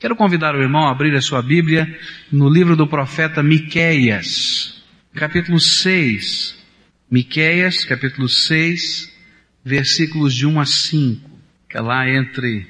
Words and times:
Quero 0.00 0.16
convidar 0.16 0.54
o 0.54 0.62
irmão 0.62 0.88
a 0.88 0.92
abrir 0.92 1.14
a 1.14 1.20
sua 1.20 1.42
Bíblia 1.42 1.94
no 2.32 2.48
livro 2.48 2.74
do 2.74 2.86
profeta 2.86 3.42
Miqueias, 3.42 4.82
capítulo 5.14 5.60
6. 5.60 6.58
Miqueias, 7.10 7.84
capítulo 7.84 8.26
6, 8.26 9.14
versículos 9.62 10.34
de 10.34 10.46
1 10.46 10.58
a 10.58 10.64
5, 10.64 11.30
que 11.68 11.76
é 11.76 11.82
lá 11.82 12.08
entre 12.08 12.66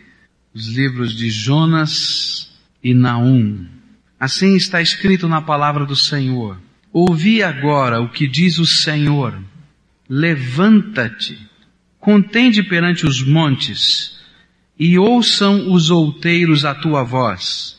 os 0.52 0.66
livros 0.74 1.14
de 1.14 1.30
Jonas 1.30 2.50
e 2.82 2.92
Naum. 2.92 3.64
Assim 4.18 4.56
está 4.56 4.82
escrito 4.82 5.28
na 5.28 5.40
palavra 5.40 5.86
do 5.86 5.94
Senhor. 5.94 6.60
Ouvi 6.92 7.44
agora 7.44 8.00
o 8.00 8.08
que 8.08 8.26
diz 8.26 8.58
o 8.58 8.66
Senhor. 8.66 9.40
Levanta-te, 10.08 11.38
contende 12.00 12.64
perante 12.64 13.06
os 13.06 13.22
montes, 13.22 14.19
e 14.80 14.98
ouçam 14.98 15.70
os 15.70 15.90
outeiros 15.90 16.64
a 16.64 16.74
tua 16.74 17.04
voz. 17.04 17.78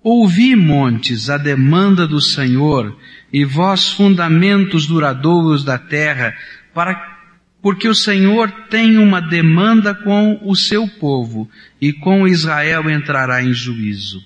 Ouvi, 0.00 0.54
montes, 0.54 1.28
a 1.28 1.36
demanda 1.36 2.06
do 2.06 2.20
Senhor, 2.20 2.96
e 3.32 3.44
vós, 3.44 3.90
fundamentos 3.90 4.86
duradouros 4.86 5.64
da 5.64 5.76
terra, 5.76 6.36
para, 6.72 7.18
porque 7.60 7.88
o 7.88 7.94
Senhor 7.94 8.48
tem 8.70 8.96
uma 8.96 9.20
demanda 9.20 9.92
com 9.92 10.38
o 10.44 10.54
seu 10.54 10.86
povo, 10.86 11.50
e 11.80 11.92
com 11.92 12.28
Israel 12.28 12.88
entrará 12.88 13.42
em 13.42 13.52
juízo. 13.52 14.24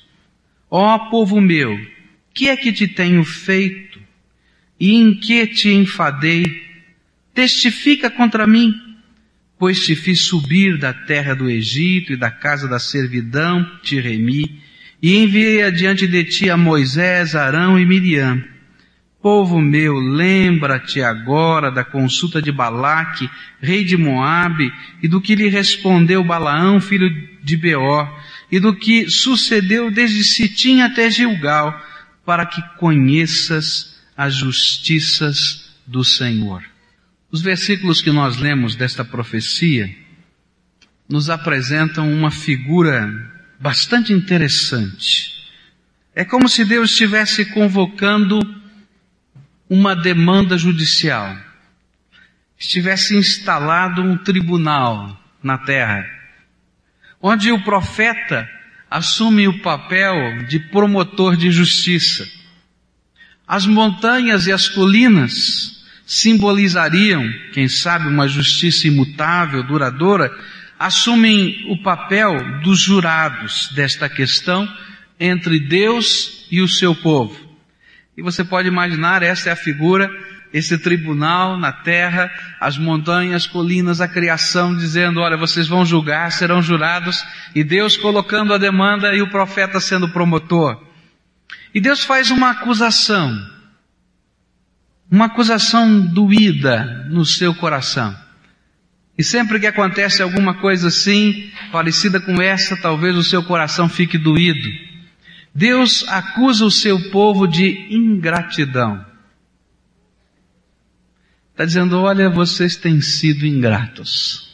Ó 0.71 0.99
povo 1.11 1.41
meu, 1.41 1.81
que 2.35 2.49
é 2.49 2.57
que 2.57 2.71
te 2.71 2.87
tenho 2.87 3.25
feito? 3.25 3.99
E 4.79 4.95
em 4.95 5.15
que 5.15 5.47
te 5.47 5.73
enfadei? 5.73 6.45
Testifica 7.35 8.11
contra 8.11 8.47
mim 8.47 8.90
pois 9.61 9.85
te 9.85 9.95
fiz 9.95 10.23
subir 10.23 10.79
da 10.79 10.95
terra 10.95 11.35
do 11.35 11.51
Egito 11.51 12.15
e 12.15 12.17
da 12.17 12.31
casa 12.31 12.67
da 12.67 12.79
servidão, 12.79 13.63
te 13.83 14.01
remi, 14.01 14.59
e 15.03 15.19
enviei 15.19 15.63
adiante 15.63 16.09
de 16.09 16.25
ti 16.25 16.49
a 16.49 16.57
Moisés, 16.57 17.37
Arão 17.37 17.79
e 17.79 17.85
Miriam. 17.85 18.43
Povo 19.21 19.61
meu, 19.61 19.97
lembra-te 19.97 21.03
agora 21.03 21.71
da 21.71 21.85
consulta 21.85 22.41
de 22.41 22.51
Balaque, 22.51 23.29
rei 23.61 23.85
de 23.85 23.99
Moabe, 23.99 24.73
e 25.03 25.07
do 25.07 25.21
que 25.21 25.35
lhe 25.35 25.51
respondeu 25.51 26.25
Balaão, 26.25 26.81
filho 26.81 27.11
de 27.43 27.55
Beor, 27.59 28.11
e 28.51 28.59
do 28.59 28.75
que 28.75 29.11
sucedeu 29.11 29.91
desde 29.91 30.25
Sitim 30.25 30.81
até 30.81 31.11
Gilgal, 31.11 31.79
para 32.25 32.47
que 32.47 32.63
conheças 32.79 34.01
as 34.17 34.35
justiças 34.35 35.71
do 35.87 36.03
Senhor. 36.03 36.70
Os 37.33 37.43
versículos 37.43 38.03
que 38.03 38.11
nós 38.11 38.39
lemos 38.39 38.75
desta 38.75 39.05
profecia 39.05 39.95
nos 41.09 41.31
apresentam 41.31 42.13
uma 42.13 42.31
figura 42.31 43.09
bastante 43.61 44.13
interessante. 44.13 45.49
É 46.13 46.25
como 46.25 46.49
se 46.49 46.65
Deus 46.65 46.91
estivesse 46.91 47.45
convocando 47.47 48.41
uma 49.69 49.95
demanda 49.95 50.59
judicial. 50.59 51.37
Estivesse 52.59 53.17
instalado 53.17 54.03
um 54.03 54.17
tribunal 54.17 55.17
na 55.41 55.57
terra, 55.57 56.05
onde 57.23 57.53
o 57.53 57.63
profeta 57.63 58.49
assume 58.91 59.47
o 59.47 59.61
papel 59.61 60.47
de 60.49 60.59
promotor 60.59 61.37
de 61.37 61.51
justiça. 61.53 62.29
As 63.47 63.67
montanhas 63.67 64.49
e 64.49 64.53
as 64.53 64.69
colinas 64.69 65.80
simbolizariam, 66.11 67.33
quem 67.53 67.69
sabe, 67.69 68.09
uma 68.09 68.27
justiça 68.27 68.89
imutável, 68.89 69.63
duradoura, 69.63 70.37
assumem 70.77 71.65
o 71.69 71.81
papel 71.81 72.61
dos 72.63 72.81
jurados 72.81 73.71
desta 73.77 74.09
questão 74.09 74.69
entre 75.21 75.61
Deus 75.61 76.49
e 76.51 76.61
o 76.61 76.67
seu 76.67 76.97
povo. 76.97 77.39
E 78.17 78.23
você 78.23 78.43
pode 78.43 78.67
imaginar, 78.67 79.23
essa 79.23 79.51
é 79.51 79.53
a 79.53 79.57
figura, 79.57 80.11
esse 80.53 80.77
tribunal 80.79 81.57
na 81.57 81.71
terra, 81.71 82.29
as 82.61 82.77
montanhas, 82.77 83.47
colinas, 83.47 84.01
a 84.01 84.09
criação, 84.09 84.77
dizendo, 84.77 85.21
olha, 85.21 85.37
vocês 85.37 85.69
vão 85.69 85.87
julgar, 85.87 86.33
serão 86.33 86.61
jurados, 86.61 87.25
e 87.55 87.63
Deus 87.63 87.97
colocando 87.97 88.53
a 88.53 88.59
demanda 88.59 89.15
e 89.15 89.23
o 89.23 89.31
profeta 89.31 89.79
sendo 89.79 90.09
promotor. 90.09 90.77
E 91.73 91.81
Deus 91.81 92.03
faz 92.03 92.33
uma 92.33 92.51
acusação 92.51 93.60
uma 95.11 95.27
acusação 95.27 96.01
doída 96.01 97.07
no 97.11 97.25
seu 97.25 97.55
coração. 97.55 98.17
E 99.19 99.25
sempre 99.25 99.59
que 99.59 99.67
acontece 99.67 100.23
alguma 100.23 100.55
coisa 100.55 100.89
assim, 100.89 101.51
parecida 101.73 102.21
com 102.21 102.41
essa, 102.41 102.77
talvez 102.77 103.17
o 103.17 103.25
seu 103.25 103.43
coração 103.43 103.89
fique 103.89 104.17
doído. 104.17 104.69
Deus 105.55 106.09
acusa 106.09 106.65
o 106.65 106.71
seu 106.71 107.11
povo 107.11 107.47
de 107.47 107.89
ingratidão. 107.91 109.05
Está 111.51 111.65
dizendo, 111.65 112.01
olha, 112.01 112.31
vocês 112.31 112.77
têm 112.77 113.01
sido 113.01 113.45
ingratos. 113.45 114.49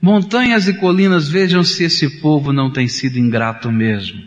Montanhas 0.00 0.66
e 0.66 0.74
colinas, 0.74 1.28
vejam 1.28 1.62
se 1.62 1.84
esse 1.84 2.20
povo 2.20 2.52
não 2.52 2.72
tem 2.72 2.88
sido 2.88 3.18
ingrato 3.18 3.70
mesmo. 3.70 4.26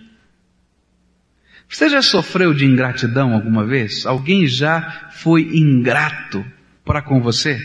Você 1.73 1.89
já 1.89 2.03
sofreu 2.03 2.53
de 2.53 2.65
ingratidão 2.65 3.33
alguma 3.33 3.65
vez? 3.65 4.05
Alguém 4.05 4.45
já 4.45 5.09
foi 5.09 5.57
ingrato 5.57 6.45
para 6.85 7.01
com 7.01 7.19
você? 7.19 7.59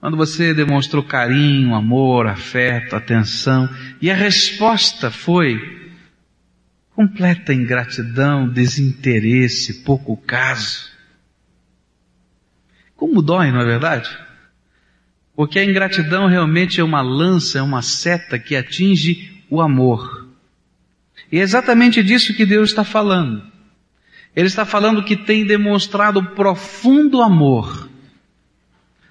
Quando 0.00 0.16
você 0.16 0.54
demonstrou 0.54 1.02
carinho, 1.02 1.74
amor, 1.74 2.26
afeto, 2.26 2.96
atenção, 2.96 3.68
e 4.00 4.10
a 4.10 4.14
resposta 4.14 5.10
foi 5.10 5.58
completa 6.94 7.52
ingratidão, 7.52 8.48
desinteresse, 8.48 9.84
pouco 9.84 10.16
caso. 10.16 10.90
Como 12.96 13.20
dói, 13.20 13.50
não 13.50 13.60
é 13.60 13.66
verdade? 13.66 14.08
Porque 15.36 15.58
a 15.58 15.64
ingratidão 15.64 16.26
realmente 16.26 16.80
é 16.80 16.84
uma 16.84 17.02
lança, 17.02 17.58
é 17.58 17.62
uma 17.62 17.82
seta 17.82 18.38
que 18.38 18.56
atinge 18.56 19.44
o 19.50 19.60
amor. 19.60 20.23
E 21.30 21.38
é 21.38 21.42
exatamente 21.42 22.02
disso 22.02 22.34
que 22.34 22.46
Deus 22.46 22.70
está 22.70 22.84
falando. 22.84 23.42
Ele 24.34 24.46
está 24.46 24.64
falando 24.64 25.04
que 25.04 25.16
tem 25.16 25.46
demonstrado 25.46 26.22
profundo 26.34 27.22
amor 27.22 27.88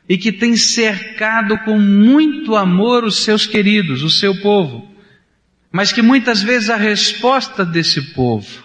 e 0.08 0.18
que 0.18 0.32
tem 0.32 0.56
cercado 0.58 1.58
com 1.60 1.80
muito 1.80 2.56
amor 2.56 3.06
os 3.06 3.24
seus 3.24 3.48
queridos, 3.48 4.04
o 4.04 4.10
seu 4.10 4.40
povo, 4.42 4.94
mas 5.72 5.94
que 5.94 6.02
muitas 6.02 6.44
vezes 6.44 6.70
a 6.70 6.76
resposta 6.76 7.66
desse 7.66 8.14
povo 8.14 8.64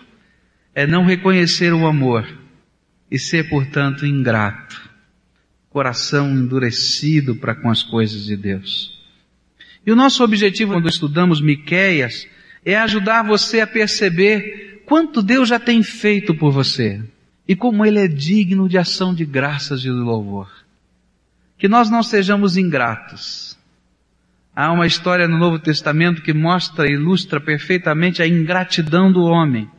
é 0.75 0.87
não 0.87 1.05
reconhecer 1.05 1.73
o 1.73 1.87
amor 1.87 2.27
e 3.11 3.19
ser, 3.19 3.49
portanto, 3.49 4.05
ingrato, 4.05 4.91
coração 5.71 6.31
endurecido 6.31 7.37
para 7.37 7.55
com 7.55 7.71
as 7.71 7.83
coisas 7.83 8.27
de 8.27 8.37
Deus. 8.37 8.99
E 9.87 9.93
o 9.93 9.97
nosso 9.97 10.23
objetivo 10.23 10.73
quando 10.73 10.89
estudamos 10.89 11.41
Miqueias 11.41 12.27
é 12.65 12.77
ajudar 12.77 13.23
você 13.23 13.61
a 13.61 13.67
perceber 13.67 14.83
quanto 14.87 15.23
Deus 15.23 15.49
já 15.49 15.59
tem 15.59 15.83
feito 15.83 16.35
por 16.35 16.51
você 16.51 17.03
e 17.47 17.55
como 17.55 17.85
Ele 17.85 17.99
é 17.99 18.09
digno 18.09 18.69
de 18.69 18.79
ação 18.79 19.15
de 19.15 19.25
graças 19.25 19.81
e 19.81 19.85
de 19.85 19.91
louvor. 19.91 20.51
Que 21.57 21.69
nós 21.69 21.91
não 21.91 22.03
sejamos 22.03 22.57
ingratos. 22.57 23.59
Há 24.55 24.73
uma 24.73 24.87
história 24.87 25.29
no 25.29 25.39
Novo 25.39 25.59
Testamento 25.59 26.23
que 26.23 26.33
mostra 26.33 26.89
e 26.89 26.93
ilustra 26.93 27.41
perfeitamente 27.41 28.23
a 28.23 28.27
ingratidão 28.27 29.11
do 29.13 29.23
homem. 29.23 29.71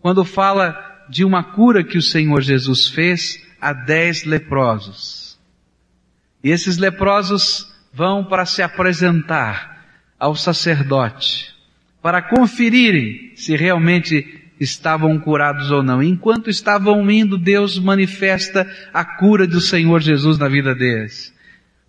Quando 0.00 0.24
fala 0.24 1.04
de 1.08 1.24
uma 1.24 1.42
cura 1.42 1.84
que 1.84 1.98
o 1.98 2.02
Senhor 2.02 2.40
Jesus 2.40 2.88
fez 2.88 3.42
a 3.60 3.72
dez 3.72 4.24
leprosos. 4.24 5.38
E 6.42 6.50
esses 6.50 6.78
leprosos 6.78 7.72
vão 7.92 8.24
para 8.24 8.46
se 8.46 8.62
apresentar 8.62 9.84
ao 10.18 10.34
sacerdote 10.34 11.57
para 12.08 12.22
conferirem 12.22 13.32
se 13.34 13.54
realmente 13.54 14.40
estavam 14.58 15.18
curados 15.18 15.70
ou 15.70 15.82
não. 15.82 16.02
Enquanto 16.02 16.48
estavam 16.48 17.10
indo, 17.10 17.36
Deus 17.36 17.78
manifesta 17.78 18.66
a 18.94 19.04
cura 19.04 19.46
do 19.46 19.60
Senhor 19.60 20.00
Jesus 20.00 20.38
na 20.38 20.48
vida 20.48 20.74
deles. 20.74 21.34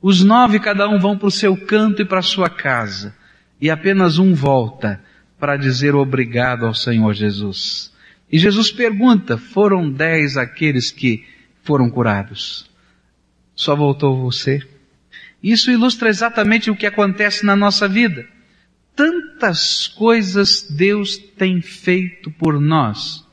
Os 0.01 0.21
nove, 0.21 0.59
cada 0.59 0.89
um 0.89 0.99
vão 0.99 1.17
para 1.17 1.29
o 1.29 1.31
seu 1.31 1.55
canto 1.55 2.01
e 2.01 2.05
para 2.05 2.19
a 2.19 2.21
sua 2.21 2.49
casa. 2.49 3.15
E 3.61 3.69
apenas 3.69 4.19
um 4.19 4.33
volta 4.33 5.01
para 5.39 5.55
dizer 5.55 5.95
obrigado 5.95 6.65
ao 6.65 6.73
Senhor 6.73 7.13
Jesus. 7.13 7.89
E 8.29 8.37
Jesus 8.37 8.73
pergunta, 8.73 9.37
foram 9.37 9.89
dez 9.89 10.35
aqueles 10.35 10.91
que 10.91 11.23
foram 11.63 11.89
curados? 11.89 12.69
Só 13.55 13.73
voltou 13.73 14.21
você? 14.21 14.61
Isso 15.41 15.71
ilustra 15.71 16.09
exatamente 16.09 16.69
o 16.69 16.75
que 16.75 16.85
acontece 16.85 17.45
na 17.45 17.55
nossa 17.55 17.87
vida 17.87 18.27
tantas 18.99 19.87
coisas 19.87 20.63
Deus 20.69 21.15
tem 21.17 21.61
feito 21.61 22.29
por 22.29 22.59
nós. 22.59 23.25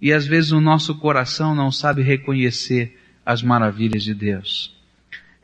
E 0.00 0.10
às 0.10 0.26
vezes 0.26 0.52
o 0.52 0.60
nosso 0.60 0.94
coração 0.94 1.54
não 1.54 1.70
sabe 1.70 2.00
reconhecer 2.00 2.98
as 3.26 3.42
maravilhas 3.42 4.02
de 4.02 4.14
Deus. 4.14 4.74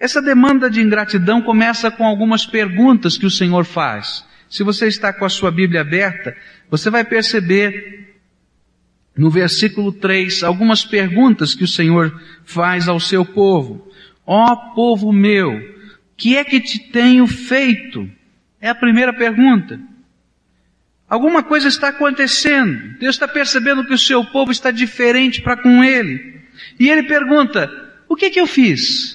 Essa 0.01 0.23
demanda 0.23 0.71
de 0.71 0.81
ingratidão 0.81 1.43
começa 1.43 1.91
com 1.91 2.07
algumas 2.07 2.47
perguntas 2.47 3.19
que 3.19 3.27
o 3.27 3.31
Senhor 3.31 3.67
faz. 3.67 4.25
Se 4.49 4.63
você 4.63 4.87
está 4.87 5.13
com 5.13 5.27
a 5.27 5.29
sua 5.29 5.51
Bíblia 5.51 5.83
aberta, 5.83 6.35
você 6.71 6.89
vai 6.89 7.05
perceber 7.05 8.17
no 9.15 9.29
versículo 9.29 9.93
3 9.93 10.43
algumas 10.43 10.83
perguntas 10.83 11.55
que 11.55 11.65
o 11.65 11.69
Senhor 11.69 12.19
faz 12.43 12.89
ao 12.89 12.99
seu 12.99 13.23
povo. 13.23 13.87
Ó 14.27 14.51
oh, 14.51 14.75
povo 14.75 15.13
meu, 15.13 15.61
que 16.17 16.39
é 16.39 16.43
que 16.45 16.59
te 16.59 16.79
tenho 16.91 17.27
feito? 17.27 18.11
É 18.65 18.71
a 18.71 18.75
primeira 18.75 19.13
pergunta. 19.13 19.79
Alguma 21.07 21.43
coisa 21.43 21.69
está 21.69 21.89
acontecendo. 21.89 22.99
Deus 22.99 23.15
está 23.15 23.29
percebendo 23.29 23.85
que 23.85 23.93
o 23.93 23.99
seu 23.99 24.25
povo 24.25 24.51
está 24.51 24.71
diferente 24.71 25.43
para 25.43 25.59
com 25.59 25.85
ele. 25.85 26.41
E 26.81 26.89
ele 26.89 27.03
pergunta: 27.03 27.71
O 28.09 28.17
que 28.17 28.31
que 28.31 28.41
eu 28.41 28.47
fiz? 28.47 29.13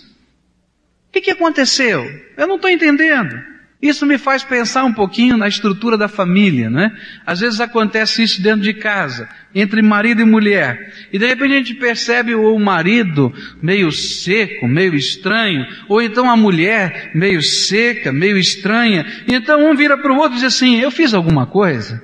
O 1.07 1.11
que 1.13 1.21
que 1.21 1.31
aconteceu? 1.31 2.05
Eu 2.37 2.45
não 2.45 2.57
estou 2.57 2.69
entendendo. 2.69 3.43
Isso 3.81 4.05
me 4.05 4.17
faz 4.17 4.43
pensar 4.43 4.83
um 4.83 4.91
pouquinho 4.91 5.37
na 5.37 5.47
estrutura 5.47 5.97
da 5.97 6.09
família, 6.09 6.69
né? 6.69 6.91
Às 7.25 7.39
vezes 7.39 7.61
acontece 7.61 8.21
isso 8.21 8.41
dentro 8.41 8.59
de 8.59 8.73
casa, 8.73 9.29
entre 9.55 9.81
marido 9.81 10.21
e 10.21 10.25
mulher. 10.25 10.93
E 11.13 11.17
de 11.17 11.25
repente 11.25 11.53
a 11.53 11.57
gente 11.57 11.73
percebe 11.75 12.35
o 12.35 12.59
marido 12.59 13.33
meio 13.61 13.89
seco, 13.89 14.67
meio 14.67 14.93
estranho, 14.95 15.65
ou 15.87 16.01
então 16.01 16.29
a 16.29 16.35
mulher 16.35 17.11
meio 17.15 17.41
seca, 17.41 18.11
meio 18.11 18.37
estranha. 18.37 19.05
E 19.25 19.33
então 19.33 19.71
um 19.71 19.73
vira 19.73 19.97
para 19.97 20.11
o 20.11 20.17
outro 20.17 20.33
e 20.33 20.41
diz 20.41 20.43
assim, 20.43 20.81
eu 20.81 20.91
fiz 20.91 21.13
alguma 21.13 21.45
coisa? 21.45 22.03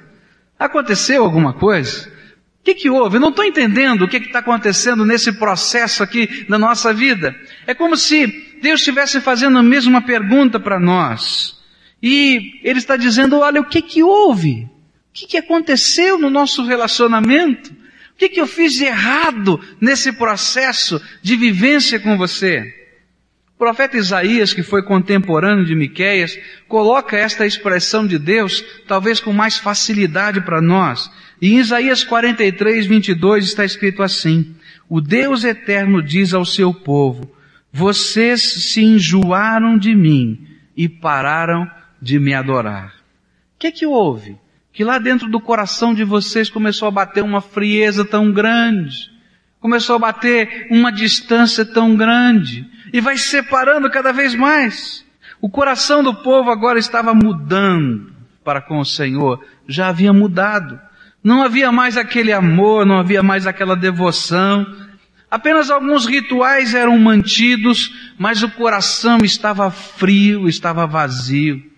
Aconteceu 0.58 1.26
alguma 1.26 1.52
coisa? 1.52 2.08
O 2.08 2.64
que, 2.64 2.74
que 2.74 2.90
houve? 2.90 3.18
Eu 3.18 3.22
não 3.22 3.30
estou 3.30 3.44
entendendo 3.44 4.04
o 4.04 4.08
que 4.08 4.16
está 4.16 4.40
acontecendo 4.40 5.06
nesse 5.06 5.34
processo 5.34 6.02
aqui 6.02 6.46
na 6.48 6.58
nossa 6.58 6.94
vida. 6.94 7.36
É 7.68 7.74
como 7.74 7.98
se 7.98 8.28
Deus 8.62 8.80
estivesse 8.80 9.20
fazendo 9.20 9.58
a 9.58 9.64
mesma 9.64 10.02
pergunta 10.02 10.58
para 10.58 10.80
nós. 10.80 11.55
E 12.08 12.60
ele 12.64 12.78
está 12.78 12.96
dizendo, 12.96 13.40
olha, 13.40 13.60
o 13.60 13.66
que 13.66 13.82
que 13.82 14.04
houve? 14.04 14.70
O 15.10 15.12
que 15.12 15.26
que 15.26 15.38
aconteceu 15.38 16.20
no 16.20 16.30
nosso 16.30 16.64
relacionamento? 16.64 17.72
O 17.72 18.16
que 18.16 18.30
que 18.30 18.40
eu 18.40 18.46
fiz 18.46 18.74
de 18.74 18.86
errado 18.86 19.60
nesse 19.82 20.12
processo 20.12 21.02
de 21.24 21.36
vivência 21.36 22.00
com 22.00 22.16
você? 22.16 22.72
O 23.56 23.58
profeta 23.58 23.98
Isaías, 23.98 24.54
que 24.54 24.62
foi 24.62 24.84
contemporâneo 24.84 25.66
de 25.66 25.74
Miqueias, 25.74 26.38
coloca 26.68 27.18
esta 27.18 27.44
expressão 27.44 28.06
de 28.06 28.20
Deus 28.20 28.64
talvez 28.88 29.20
com 29.20 29.34
mais 29.34 29.58
facilidade 29.58 30.42
para 30.42 30.62
nós. 30.62 31.10
E 31.42 31.56
em 31.56 31.58
Isaías 31.58 32.04
43, 32.04 32.86
22 32.86 33.46
está 33.46 33.66
escrito 33.66 34.04
assim, 34.04 34.56
o 34.88 35.02
Deus 35.02 35.44
eterno 35.44 36.04
diz 36.04 36.36
ao 36.36 36.46
seu 36.46 36.72
povo, 36.72 37.36
vocês 37.74 38.44
se 38.44 38.84
enjoaram 38.84 39.76
de 39.76 39.96
mim 39.96 40.48
e 40.78 40.88
pararam 40.88 41.68
de 42.02 42.20
me 42.20 42.34
adorar. 42.34 42.94
O 43.56 43.60
que 43.60 43.68
é 43.68 43.72
que 43.72 43.86
houve? 43.86 44.38
Que 44.74 44.84
lá 44.84 44.98
dentro 44.98 45.30
do 45.30 45.40
coração 45.40 45.94
de 45.94 46.04
vocês 46.04 46.50
começou 46.50 46.88
a 46.88 46.92
bater 46.92 47.24
uma 47.24 47.42
frieza 47.42 48.04
tão 48.04 48.32
grande, 48.32 49.12
começou 49.60 49.96
a 49.96 50.00
bater 50.00 50.68
uma 50.70 50.92
distância 50.92 51.66
tão 51.66 51.96
grande, 51.96 52.70
e 52.92 53.02
vai 53.02 53.18
separando 53.18 53.90
cada 53.90 54.12
vez 54.12 54.36
mais. 54.36 55.06
O 55.42 55.50
coração 55.50 56.04
do 56.04 56.14
povo 56.14 56.50
agora 56.50 56.80
estava 56.80 57.14
mudando 57.14 58.14
para 58.44 58.62
com 58.62 58.80
o 58.80 58.86
Senhor, 58.86 59.44
já 59.68 59.88
havia 59.88 60.14
mudado. 60.14 60.80
Não 61.24 61.42
havia 61.42 61.72
mais 61.72 61.98
aquele 61.98 62.32
amor, 62.32 62.86
não 62.86 63.00
havia 63.00 63.24
mais 63.24 63.48
aquela 63.48 63.76
devoção. 63.76 64.66
Apenas 65.30 65.72
alguns 65.72 66.06
rituais 66.06 66.76
eram 66.76 66.98
mantidos, 67.00 68.14
mas 68.18 68.44
o 68.44 68.52
coração 68.52 69.18
estava 69.24 69.72
frio, 69.72 70.48
estava 70.48 70.86
vazio. 70.86 71.75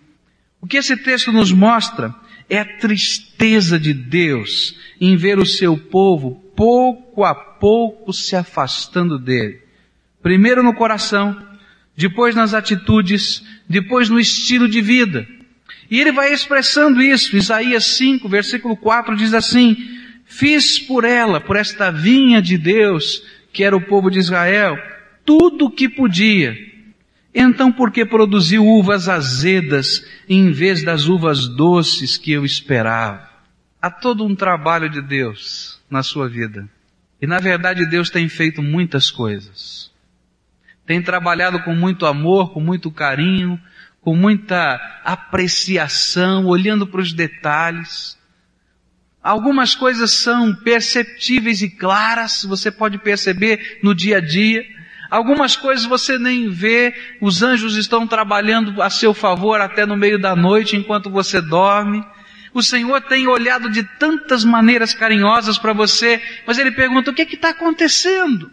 O 0.67 0.69
que 0.69 0.75
esse 0.75 0.97
texto 0.97 1.31
nos 1.31 1.49
mostra 1.49 2.13
é 2.49 2.59
a 2.59 2.65
tristeza 2.65 3.79
de 3.79 3.93
Deus 3.93 4.75
em 4.99 5.15
ver 5.15 5.39
o 5.39 5.45
seu 5.45 5.77
povo 5.77 6.43
pouco 6.57 7.23
a 7.23 7.33
pouco 7.33 8.11
se 8.11 8.35
afastando 8.35 9.17
dele. 9.17 9.61
Primeiro 10.21 10.61
no 10.61 10.73
coração, 10.73 11.41
depois 11.95 12.35
nas 12.35 12.53
atitudes, 12.53 13.41
depois 13.69 14.09
no 14.09 14.19
estilo 14.19 14.67
de 14.67 14.81
vida. 14.81 15.25
E 15.89 16.01
ele 16.01 16.11
vai 16.11 16.33
expressando 16.33 17.01
isso. 17.01 17.37
Isaías 17.37 17.85
5, 17.85 18.27
versículo 18.27 18.75
4 18.75 19.15
diz 19.15 19.33
assim: 19.33 19.77
Fiz 20.25 20.79
por 20.79 21.05
ela, 21.05 21.39
por 21.39 21.55
esta 21.55 21.91
vinha 21.91 22.41
de 22.41 22.57
Deus, 22.57 23.23
que 23.53 23.63
era 23.63 23.73
o 23.73 23.79
povo 23.79 24.09
de 24.09 24.19
Israel, 24.19 24.77
tudo 25.25 25.67
o 25.67 25.71
que 25.71 25.87
podia 25.87 26.76
então 27.39 27.71
por 27.71 27.91
que 27.91 28.05
produziu 28.05 28.65
uvas 28.65 29.07
azedas 29.07 30.05
em 30.27 30.51
vez 30.51 30.83
das 30.83 31.07
uvas 31.07 31.47
doces 31.47 32.17
que 32.17 32.31
eu 32.31 32.43
esperava? 32.43 33.29
Há 33.81 33.91
todo 33.91 34.25
um 34.25 34.35
trabalho 34.35 34.89
de 34.89 35.01
Deus 35.01 35.79
na 35.89 36.01
sua 36.01 36.27
vida. 36.27 36.67
E 37.21 37.27
na 37.27 37.39
verdade 37.39 37.85
Deus 37.85 38.09
tem 38.09 38.27
feito 38.27 38.61
muitas 38.61 39.11
coisas. 39.11 39.91
Tem 40.85 41.01
trabalhado 41.01 41.59
com 41.63 41.75
muito 41.75 42.05
amor, 42.05 42.53
com 42.53 42.61
muito 42.61 42.89
carinho, 42.89 43.59
com 44.01 44.15
muita 44.15 44.79
apreciação, 45.03 46.45
olhando 46.45 46.87
para 46.87 47.01
os 47.01 47.11
detalhes. 47.11 48.17
Algumas 49.21 49.75
coisas 49.75 50.11
são 50.11 50.55
perceptíveis 50.55 51.61
e 51.61 51.69
claras, 51.69 52.45
você 52.45 52.71
pode 52.71 52.97
perceber 52.97 53.79
no 53.83 53.93
dia 53.93 54.17
a 54.17 54.21
dia. 54.21 54.65
Algumas 55.09 55.55
coisas 55.55 55.85
você 55.85 56.17
nem 56.17 56.49
vê, 56.49 56.93
os 57.21 57.41
anjos 57.41 57.75
estão 57.75 58.05
trabalhando 58.05 58.81
a 58.81 58.89
seu 58.89 59.13
favor 59.13 59.61
até 59.61 59.85
no 59.85 59.95
meio 59.95 60.19
da 60.19 60.35
noite 60.35 60.75
enquanto 60.75 61.09
você 61.09 61.41
dorme. 61.41 62.03
O 62.53 62.61
Senhor 62.61 63.01
tem 63.01 63.27
olhado 63.27 63.69
de 63.69 63.83
tantas 63.83 64.43
maneiras 64.43 64.93
carinhosas 64.93 65.57
para 65.57 65.73
você, 65.73 66.21
mas 66.45 66.57
Ele 66.57 66.71
pergunta: 66.71 67.11
o 67.11 67.13
que 67.13 67.23
está 67.23 67.49
acontecendo? 67.49 68.51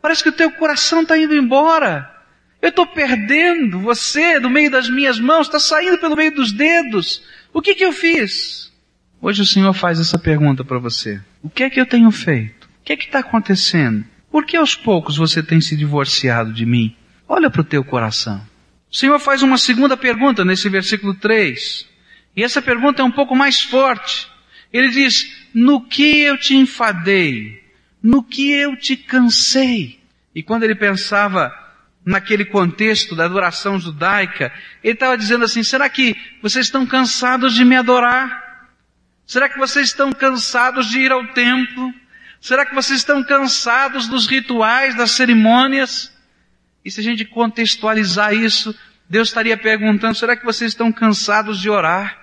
Parece 0.00 0.22
que 0.22 0.28
o 0.28 0.32
teu 0.32 0.50
coração 0.52 1.02
está 1.02 1.18
indo 1.18 1.34
embora. 1.34 2.10
Eu 2.60 2.70
estou 2.70 2.86
perdendo 2.86 3.78
você 3.78 4.40
no 4.40 4.50
meio 4.50 4.70
das 4.70 4.88
minhas 4.88 5.20
mãos, 5.20 5.46
está 5.46 5.60
saindo 5.60 5.98
pelo 5.98 6.16
meio 6.16 6.34
dos 6.34 6.52
dedos. 6.52 7.22
O 7.52 7.60
que, 7.60 7.74
que 7.74 7.84
eu 7.84 7.92
fiz? 7.92 8.72
Hoje 9.20 9.42
o 9.42 9.46
Senhor 9.46 9.72
faz 9.72 10.00
essa 10.00 10.18
pergunta 10.18 10.64
para 10.64 10.78
você. 10.78 11.20
O 11.42 11.48
que 11.48 11.62
é 11.62 11.70
que 11.70 11.80
eu 11.80 11.86
tenho 11.86 12.10
feito? 12.10 12.66
O 12.80 12.84
que 12.84 12.92
é 12.92 12.96
que 12.96 13.04
está 13.04 13.20
acontecendo? 13.20 14.04
Por 14.36 14.44
que 14.44 14.54
aos 14.54 14.74
poucos 14.74 15.16
você 15.16 15.42
tem 15.42 15.62
se 15.62 15.74
divorciado 15.74 16.52
de 16.52 16.66
mim? 16.66 16.94
Olha 17.26 17.48
para 17.48 17.62
o 17.62 17.64
teu 17.64 17.82
coração. 17.82 18.46
O 18.92 18.94
Senhor 18.94 19.18
faz 19.18 19.40
uma 19.40 19.56
segunda 19.56 19.96
pergunta 19.96 20.44
nesse 20.44 20.68
versículo 20.68 21.14
3. 21.14 21.88
E 22.36 22.44
essa 22.44 22.60
pergunta 22.60 23.00
é 23.00 23.04
um 23.06 23.10
pouco 23.10 23.34
mais 23.34 23.62
forte. 23.62 24.28
Ele 24.70 24.90
diz, 24.90 25.34
no 25.54 25.80
que 25.80 26.18
eu 26.18 26.36
te 26.36 26.54
enfadei? 26.54 27.64
No 28.02 28.22
que 28.22 28.52
eu 28.52 28.76
te 28.76 28.94
cansei? 28.94 30.00
E 30.34 30.42
quando 30.42 30.64
ele 30.64 30.74
pensava 30.74 31.50
naquele 32.04 32.44
contexto 32.44 33.16
da 33.16 33.24
adoração 33.24 33.80
judaica, 33.80 34.52
ele 34.84 34.92
estava 34.92 35.16
dizendo 35.16 35.46
assim, 35.46 35.62
será 35.62 35.88
que 35.88 36.14
vocês 36.42 36.66
estão 36.66 36.84
cansados 36.84 37.54
de 37.54 37.64
me 37.64 37.74
adorar? 37.74 38.68
Será 39.26 39.48
que 39.48 39.58
vocês 39.58 39.88
estão 39.88 40.12
cansados 40.12 40.90
de 40.90 40.98
ir 40.98 41.10
ao 41.10 41.26
templo? 41.28 41.90
Será 42.46 42.64
que 42.64 42.76
vocês 42.76 43.00
estão 43.00 43.24
cansados 43.24 44.06
dos 44.06 44.28
rituais, 44.28 44.94
das 44.94 45.10
cerimônias? 45.10 46.16
E 46.84 46.92
se 46.92 47.00
a 47.00 47.02
gente 47.02 47.24
contextualizar 47.24 48.32
isso, 48.32 48.72
Deus 49.10 49.26
estaria 49.26 49.56
perguntando, 49.56 50.14
será 50.14 50.36
que 50.36 50.44
vocês 50.44 50.70
estão 50.70 50.92
cansados 50.92 51.60
de 51.60 51.68
orar? 51.68 52.16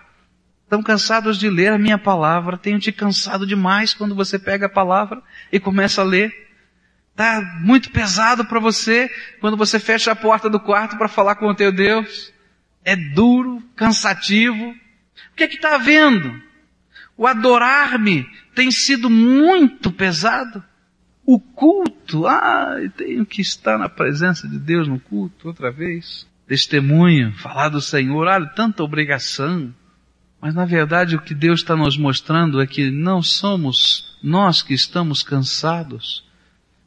Estão 0.63 0.81
cansados 0.81 1.37
de 1.37 1.49
ler 1.49 1.73
a 1.73 1.77
minha 1.77 1.97
palavra? 1.97 2.57
Tenho 2.57 2.79
te 2.79 2.89
cansado 2.89 3.45
demais 3.45 3.93
quando 3.93 4.15
você 4.15 4.39
pega 4.39 4.67
a 4.67 4.69
palavra 4.69 5.21
e 5.51 5.59
começa 5.59 5.99
a 5.99 6.05
ler? 6.05 6.33
Está 7.11 7.41
muito 7.59 7.91
pesado 7.91 8.45
para 8.45 8.61
você 8.61 9.11
quando 9.41 9.57
você 9.57 9.77
fecha 9.77 10.13
a 10.13 10.15
porta 10.15 10.49
do 10.49 10.57
quarto 10.57 10.97
para 10.97 11.09
falar 11.09 11.35
com 11.35 11.47
o 11.47 11.53
teu 11.53 11.69
Deus? 11.69 12.31
É 12.85 12.95
duro, 12.95 13.61
cansativo. 13.75 14.69
O 14.69 15.35
que 15.35 15.43
é 15.43 15.47
que 15.49 15.55
está 15.55 15.75
havendo? 15.75 16.41
O 17.17 17.27
adorar-me 17.27 18.25
tem 18.55 18.71
sido 18.71 19.09
muito 19.09 19.91
pesado. 19.91 20.63
O 21.25 21.39
culto, 21.39 22.27
ah, 22.27 22.75
tenho 22.97 23.25
que 23.25 23.41
estar 23.41 23.77
na 23.77 23.87
presença 23.87 24.47
de 24.47 24.59
Deus 24.59 24.87
no 24.87 24.99
culto 24.99 25.47
outra 25.47 25.71
vez. 25.71 26.27
Testemunho, 26.47 27.33
falar 27.33 27.69
do 27.69 27.81
Senhor, 27.81 28.27
olha, 28.27 28.45
tanta 28.47 28.83
obrigação. 28.83 29.73
Mas 30.41 30.53
na 30.53 30.65
verdade 30.65 31.15
o 31.15 31.21
que 31.21 31.33
Deus 31.33 31.61
está 31.61 31.73
nos 31.73 31.97
mostrando 31.97 32.61
é 32.61 32.67
que 32.67 32.91
não 32.91 33.21
somos 33.21 34.17
nós 34.21 34.61
que 34.61 34.73
estamos 34.73 35.23
cansados, 35.23 36.23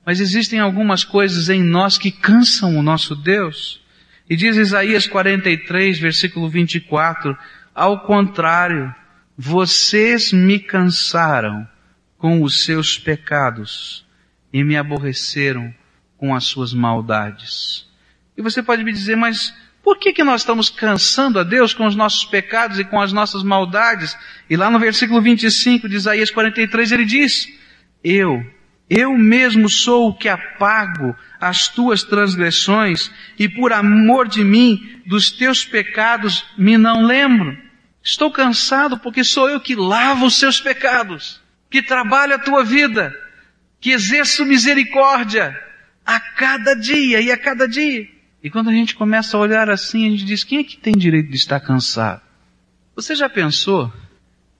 mas 0.05 0.21
existem 0.21 0.61
algumas 0.61 1.05
coisas 1.05 1.49
em 1.49 1.63
nós 1.63 1.97
que 1.97 2.11
cansam 2.11 2.77
o 2.77 2.83
nosso 2.83 3.17
Deus. 3.17 3.81
E 4.29 4.37
diz 4.37 4.57
Isaías 4.57 5.07
43, 5.07 5.99
versículo 5.99 6.49
24, 6.51 7.37
ao 7.75 8.01
contrário, 8.01 8.95
vocês 9.37 10.33
me 10.33 10.59
cansaram 10.59 11.69
com 12.17 12.43
os 12.43 12.65
seus 12.65 12.99
pecados 12.99 14.07
e 14.53 14.65
me 14.65 14.77
aborreceram 14.77 15.75
com 16.17 16.35
as 16.35 16.45
suas 16.45 16.73
maldades. 16.73 17.87
E 18.37 18.43
você 18.43 18.63
pode 18.63 18.83
me 18.83 18.93
dizer, 18.93 19.17
mas 19.17 19.53
Por 19.87 19.99
que, 19.99 20.13
que 20.13 20.25
nós 20.25 20.41
estamos 20.41 20.69
cansando 20.69 21.39
a 21.39 21.45
Deus 21.45 21.73
com 21.73 21.87
os 21.87 21.95
nossos 21.95 22.25
pecados 22.25 22.81
e 22.81 22.85
com 22.85 23.01
as 23.01 23.13
nossas 23.13 23.45
maldades? 23.45 24.19
E 24.51 24.57
lá 24.57 24.69
no 24.69 24.81
versículo 24.81 25.23
25 25.23 25.89
de 25.89 25.95
Isaías 25.95 26.29
43 26.29 26.91
ele 26.91 27.05
diz, 27.05 27.47
eu, 28.03 28.45
eu 28.91 29.17
mesmo 29.17 29.69
sou 29.69 30.09
o 30.09 30.15
que 30.15 30.29
apago 30.29 31.15
as 31.41 31.69
tuas 31.69 32.03
transgressões 32.03 33.13
e 33.39 33.49
por 33.49 33.73
amor 33.73 34.27
de 34.27 34.43
mim, 34.43 35.01
dos 35.07 35.31
teus 35.31 35.65
pecados, 35.65 36.45
me 36.59 36.77
não 36.77 37.07
lembro. 37.07 37.57
Estou 38.07 38.31
cansado 38.31 39.01
porque 39.01 39.25
sou 39.25 39.51
eu 39.51 39.61
que 39.61 39.75
lavo 39.75 40.27
os 40.27 40.39
seus 40.39 40.61
pecados, 40.61 41.41
que 41.69 41.83
trabalho 41.83 42.37
a 42.37 42.39
tua 42.39 42.63
vida, 42.63 43.13
que 43.81 43.91
exerço 43.91 44.47
misericórdia 44.47 45.61
a 46.05 46.21
cada 46.21 46.75
dia 46.75 47.21
e 47.21 47.33
a 47.33 47.37
cada 47.37 47.67
dia. 47.67 48.09
E 48.41 48.49
quando 48.49 48.71
a 48.71 48.73
gente 48.73 48.95
começa 48.95 49.37
a 49.37 49.41
olhar 49.41 49.69
assim, 49.69 50.07
a 50.07 50.11
gente 50.11 50.25
diz, 50.25 50.45
quem 50.45 50.61
é 50.61 50.63
que 50.65 50.77
tem 50.77 50.97
direito 50.97 51.29
de 51.29 51.37
estar 51.37 51.59
cansado? 51.59 52.23
Você 52.95 53.13
já 53.17 53.29
pensou 53.29 53.93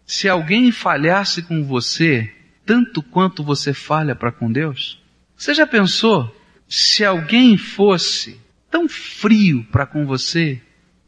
se 0.05 0.29
alguém 0.29 0.73
falhasse 0.73 1.41
com 1.41 1.63
você 1.63 2.35
tanto 2.65 3.01
quanto 3.01 3.45
você 3.45 3.73
falha 3.73 4.17
para 4.17 4.33
com 4.33 4.51
Deus? 4.51 5.01
Você 5.37 5.55
já 5.55 5.69
pensou 5.69 6.37
se 6.69 7.05
alguém 7.05 7.57
fosse 7.57 8.41
tão 8.69 8.89
frio 8.89 9.65
para 9.71 9.87
com 9.87 10.05
você 10.05 10.61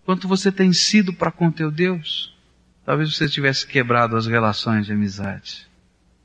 quanto 0.08 0.26
você 0.26 0.50
tem 0.50 0.72
sido 0.72 1.12
para 1.12 1.30
com 1.30 1.50
teu 1.50 1.70
Deus? 1.70 2.34
Talvez 2.82 3.14
você 3.14 3.28
tivesse 3.28 3.66
quebrado 3.66 4.16
as 4.16 4.26
relações 4.26 4.86
de 4.86 4.92
amizade. 4.92 5.68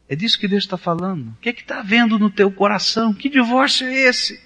É 0.07 0.15
disso 0.15 0.39
que 0.39 0.47
Deus 0.47 0.63
está 0.63 0.77
falando. 0.77 1.31
O 1.31 1.37
que 1.41 1.49
é 1.49 1.53
que 1.53 1.63
está 1.63 1.81
havendo 1.81 2.17
no 2.17 2.29
teu 2.29 2.49
coração? 2.49 3.13
Que 3.13 3.27
divórcio 3.27 3.85
é 3.85 3.93
esse? 3.93 4.41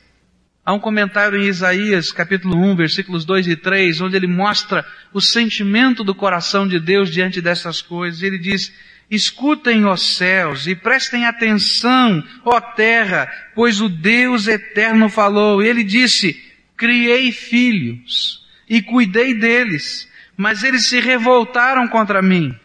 Há 0.65 0.73
um 0.73 0.79
comentário 0.79 1.39
em 1.39 1.45
Isaías, 1.45 2.11
capítulo 2.11 2.57
1, 2.57 2.77
versículos 2.77 3.25
2 3.25 3.45
e 3.49 3.55
3, 3.55 4.01
onde 4.01 4.15
ele 4.15 4.25
mostra 4.25 4.83
o 5.13 5.21
sentimento 5.21 6.03
do 6.03 6.15
coração 6.15 6.67
de 6.67 6.79
Deus 6.79 7.11
diante 7.11 7.39
dessas 7.39 7.79
coisas. 7.79 8.23
Ele 8.23 8.39
diz, 8.39 8.73
Escutem, 9.07 9.85
ó 9.85 9.95
céus, 9.95 10.65
e 10.65 10.73
prestem 10.73 11.27
atenção, 11.27 12.23
ó 12.43 12.59
terra, 12.59 13.31
pois 13.53 13.81
o 13.81 13.87
Deus 13.87 14.47
eterno 14.47 15.07
falou. 15.09 15.61
Ele 15.61 15.83
disse, 15.83 16.43
criei 16.75 17.31
filhos 17.31 18.46
e 18.69 18.81
cuidei 18.81 19.33
deles, 19.33 20.07
mas 20.35 20.63
eles 20.63 20.87
se 20.87 20.99
revoltaram 20.99 21.87
contra 21.87 22.21
mim. 22.21 22.55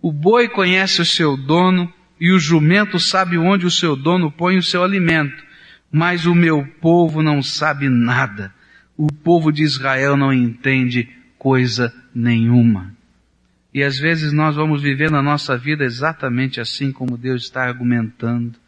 O 0.00 0.12
boi 0.12 0.48
conhece 0.48 1.00
o 1.00 1.06
seu 1.06 1.36
dono 1.36 1.92
e 2.20 2.30
o 2.32 2.38
jumento 2.38 2.98
sabe 2.98 3.36
onde 3.36 3.66
o 3.66 3.70
seu 3.70 3.96
dono 3.96 4.30
põe 4.30 4.56
o 4.56 4.62
seu 4.62 4.82
alimento 4.84 5.46
mas 5.90 6.26
o 6.26 6.34
meu 6.34 6.62
povo 6.80 7.22
não 7.22 7.42
sabe 7.42 7.88
nada. 7.88 8.52
O 8.96 9.06
povo 9.10 9.52
de 9.52 9.62
Israel 9.62 10.16
não 10.16 10.32
entende 10.32 11.08
coisa 11.38 11.90
nenhuma. 12.14 12.94
E 13.72 13.82
às 13.82 13.98
vezes 13.98 14.32
nós 14.32 14.56
vamos 14.56 14.82
viver 14.82 15.10
na 15.10 15.22
nossa 15.22 15.56
vida 15.56 15.84
exatamente 15.84 16.60
assim 16.60 16.90
como 16.90 17.16
Deus 17.16 17.44
está 17.44 17.62
argumentando. 17.64 18.58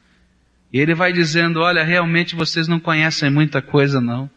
E 0.73 0.79
Ele 0.79 0.95
vai 0.95 1.13
dizendo, 1.13 1.61
olha, 1.61 1.83
realmente 1.83 2.35
vocês 2.35 2.69
não 2.69 2.79
conhecem 2.79 3.31
muita 3.31 3.63
coisa 3.63 4.01
não. 4.01 4.31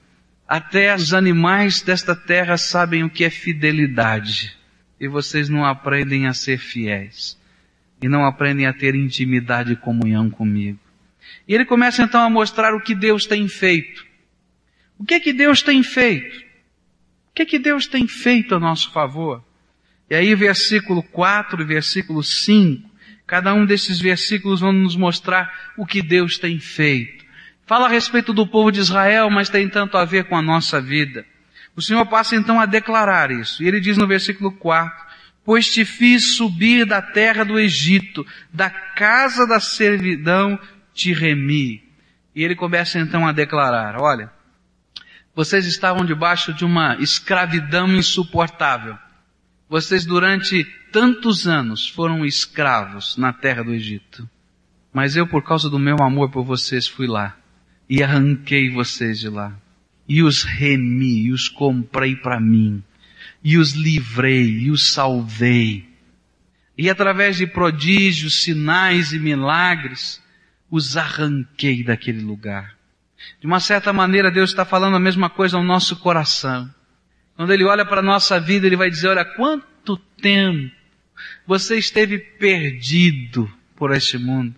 Até 0.52 0.94
os 0.94 1.14
animais 1.14 1.82
desta 1.82 2.14
terra 2.14 2.58
sabem 2.58 3.06
o 3.06 3.10
que 3.10 3.24
é 3.24 3.30
fidelidade. 3.30 4.54
E 5.00 5.08
vocês 5.08 5.48
não 5.48 5.64
aprendem 5.64 6.28
a 6.28 6.34
ser 6.34 6.58
fiéis. 6.58 7.40
E 8.02 8.10
não 8.10 8.26
aprendem 8.26 8.66
a 8.66 8.74
ter 8.74 8.94
intimidade 8.94 9.72
e 9.72 9.78
comunhão 9.78 10.30
comigo. 10.30 10.78
E 11.48 11.56
ele 11.56 11.64
começa 11.64 12.04
então 12.04 12.20
a 12.20 12.30
mostrar 12.30 12.76
o 12.76 12.82
que 12.82 12.94
Deus 12.94 13.26
tem 13.26 13.48
feito. 13.48 14.06
O 15.00 15.06
que 15.06 15.14
é 15.14 15.22
que 15.22 15.32
Deus 15.32 15.62
tem 15.62 15.82
feito? 15.84 16.40
O 16.40 17.34
que 17.34 17.44
é 17.44 17.46
que 17.46 17.58
Deus 17.58 17.88
tem 17.88 18.06
feito 18.06 18.54
a 18.54 18.60
nosso 18.60 18.92
favor? 18.92 19.42
E 20.10 20.16
aí 20.16 20.36
versículo 20.36 21.02
4 21.02 21.62
e 21.62 21.66
versículo 21.66 22.22
5, 22.22 22.90
cada 23.26 23.54
um 23.54 23.66
desses 23.66 24.02
versículos 24.02 24.60
vão 24.60 24.74
nos 24.74 24.98
mostrar 24.98 25.72
o 25.78 25.86
que 25.86 26.02
Deus 26.02 26.38
tem 26.38 26.60
feito. 26.60 27.21
Fala 27.72 27.86
a 27.86 27.90
respeito 27.90 28.34
do 28.34 28.46
povo 28.46 28.70
de 28.70 28.82
Israel, 28.82 29.30
mas 29.30 29.48
tem 29.48 29.70
tanto 29.70 29.98
a 29.98 30.04
ver 30.04 30.26
com 30.26 30.36
a 30.36 30.42
nossa 30.42 30.82
vida. 30.82 31.26
O 31.74 31.82
Senhor 31.82 32.06
passa 32.06 32.36
então 32.36 32.60
a 32.60 32.66
declarar 32.66 33.32
isso. 33.32 33.64
E 33.64 33.68
ele 33.70 33.80
diz 33.80 33.96
no 33.98 34.06
versículo 34.06 34.52
4, 34.52 35.06
Pois 35.46 35.72
te 35.72 35.86
fiz 35.86 36.36
subir 36.36 36.86
da 36.86 37.02
terra 37.02 37.46
do 37.46 37.58
Egito, 37.58 38.28
da 38.52 38.70
casa 38.70 39.48
da 39.48 39.62
servidão 39.62 40.60
te 40.94 41.14
remi. 41.14 41.82
E 42.36 42.44
ele 42.44 42.58
começa 42.58 43.00
então 43.00 43.26
a 43.26 43.32
declarar, 43.32 43.96
olha, 44.02 44.30
vocês 45.34 45.66
estavam 45.66 46.04
debaixo 46.04 46.54
de 46.54 46.66
uma 46.66 46.98
escravidão 46.98 47.88
insuportável. 47.88 48.98
Vocês 49.70 50.06
durante 50.06 50.66
tantos 50.92 51.48
anos 51.48 51.88
foram 51.88 52.26
escravos 52.26 53.16
na 53.16 53.32
terra 53.32 53.64
do 53.64 53.74
Egito. 53.74 54.30
Mas 54.92 55.16
eu, 55.16 55.26
por 55.26 55.42
causa 55.42 55.70
do 55.70 55.80
meu 55.80 55.96
amor 56.02 56.30
por 56.30 56.44
vocês, 56.44 56.86
fui 56.86 57.08
lá 57.08 57.38
e 57.90 58.02
arranquei 58.04 58.70
vocês 58.70 59.20
de 59.20 59.30
lá. 59.30 59.58
E 60.08 60.24
os 60.24 60.44
remi, 60.44 61.24
e 61.24 61.32
os 61.32 61.48
comprei 61.48 62.16
para 62.16 62.40
mim. 62.40 62.84
E 63.44 63.58
os 63.58 63.74
livrei, 63.74 64.60
e 64.60 64.72
os 64.72 64.92
salvei. 64.92 65.90
E 66.78 66.90
através 66.90 67.38
de 67.38 67.46
prodígios, 67.46 68.44
sinais 68.44 69.14
e 69.14 69.20
milagres, 69.20 70.22
os 70.70 70.98
arranquei 70.98 71.84
daquele 71.84 72.22
lugar. 72.22 72.76
De 73.40 73.46
uma 73.46 73.60
certa 73.60 73.94
maneira, 73.94 74.32
Deus 74.32 74.50
está 74.50 74.66
falando 74.66 74.96
a 74.96 75.00
mesma 75.00 75.30
coisa 75.30 75.58
ao 75.58 75.64
nosso 75.64 75.98
coração. 75.98 76.74
Quando 77.36 77.52
Ele 77.54 77.64
olha 77.64 77.86
para 77.86 78.00
a 78.00 78.04
nossa 78.04 78.40
vida, 78.40 78.66
Ele 78.66 78.76
vai 78.76 78.90
dizer, 78.90 79.10
olha, 79.10 79.26
quanto 79.26 79.98
tempo 79.98 80.72
você 81.46 81.78
esteve 81.78 82.18
perdido 82.18 83.52
por 83.76 83.92
este 83.92 84.18
mundo. 84.18 84.56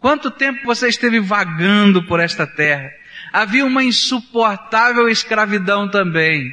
Quanto 0.00 0.30
tempo 0.30 0.64
você 0.64 0.88
esteve 0.88 1.20
vagando 1.20 2.02
por 2.06 2.18
esta 2.18 2.46
terra. 2.46 2.90
Havia 3.32 3.64
uma 3.66 3.84
insuportável 3.84 5.08
escravidão 5.08 5.88
também. 5.88 6.50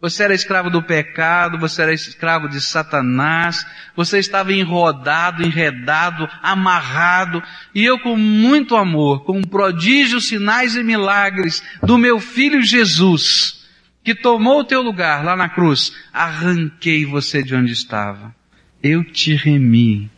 Você 0.00 0.22
era 0.24 0.34
escravo 0.34 0.70
do 0.70 0.82
pecado, 0.82 1.58
você 1.58 1.82
era 1.82 1.92
escravo 1.92 2.48
de 2.48 2.58
Satanás, 2.58 3.66
você 3.94 4.18
estava 4.18 4.50
enrodado, 4.50 5.42
enredado, 5.42 6.26
amarrado, 6.42 7.42
e 7.74 7.84
eu 7.84 7.98
com 7.98 8.16
muito 8.16 8.76
amor, 8.76 9.24
com 9.24 9.42
prodígios, 9.42 10.28
sinais 10.28 10.74
e 10.74 10.82
milagres 10.82 11.62
do 11.82 11.98
meu 11.98 12.18
filho 12.18 12.62
Jesus, 12.62 13.68
que 14.02 14.14
tomou 14.14 14.60
o 14.60 14.64
teu 14.64 14.80
lugar 14.80 15.22
lá 15.22 15.36
na 15.36 15.50
cruz, 15.50 15.92
arranquei 16.14 17.04
você 17.04 17.42
de 17.42 17.54
onde 17.54 17.74
estava. 17.74 18.34
Eu 18.82 19.04
te 19.04 19.34
remi, 19.34 20.10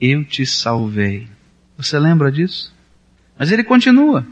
eu 0.00 0.24
te 0.24 0.46
salvei. 0.46 1.28
Você 1.76 1.98
lembra 1.98 2.32
disso? 2.32 2.74
Mas 3.38 3.52
ele 3.52 3.62
continua. 3.62 4.26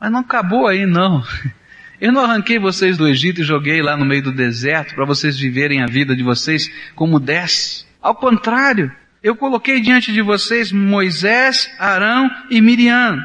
Mas 0.00 0.12
não 0.12 0.20
acabou 0.20 0.66
aí 0.66 0.86
não. 0.86 1.24
Eu 1.98 2.12
não 2.12 2.22
arranquei 2.22 2.58
vocês 2.58 2.98
do 2.98 3.08
Egito 3.08 3.40
e 3.40 3.44
joguei 3.44 3.80
lá 3.80 3.96
no 3.96 4.04
meio 4.04 4.22
do 4.22 4.32
deserto 4.32 4.94
para 4.94 5.06
vocês 5.06 5.38
viverem 5.38 5.82
a 5.82 5.86
vida 5.86 6.14
de 6.14 6.22
vocês 6.22 6.70
como 6.94 7.18
desce. 7.18 7.86
Ao 8.02 8.14
contrário, 8.14 8.92
eu 9.22 9.34
coloquei 9.34 9.80
diante 9.80 10.12
de 10.12 10.20
vocês 10.20 10.70
Moisés, 10.70 11.70
Arão 11.78 12.30
e 12.50 12.60
Miriam. 12.60 13.18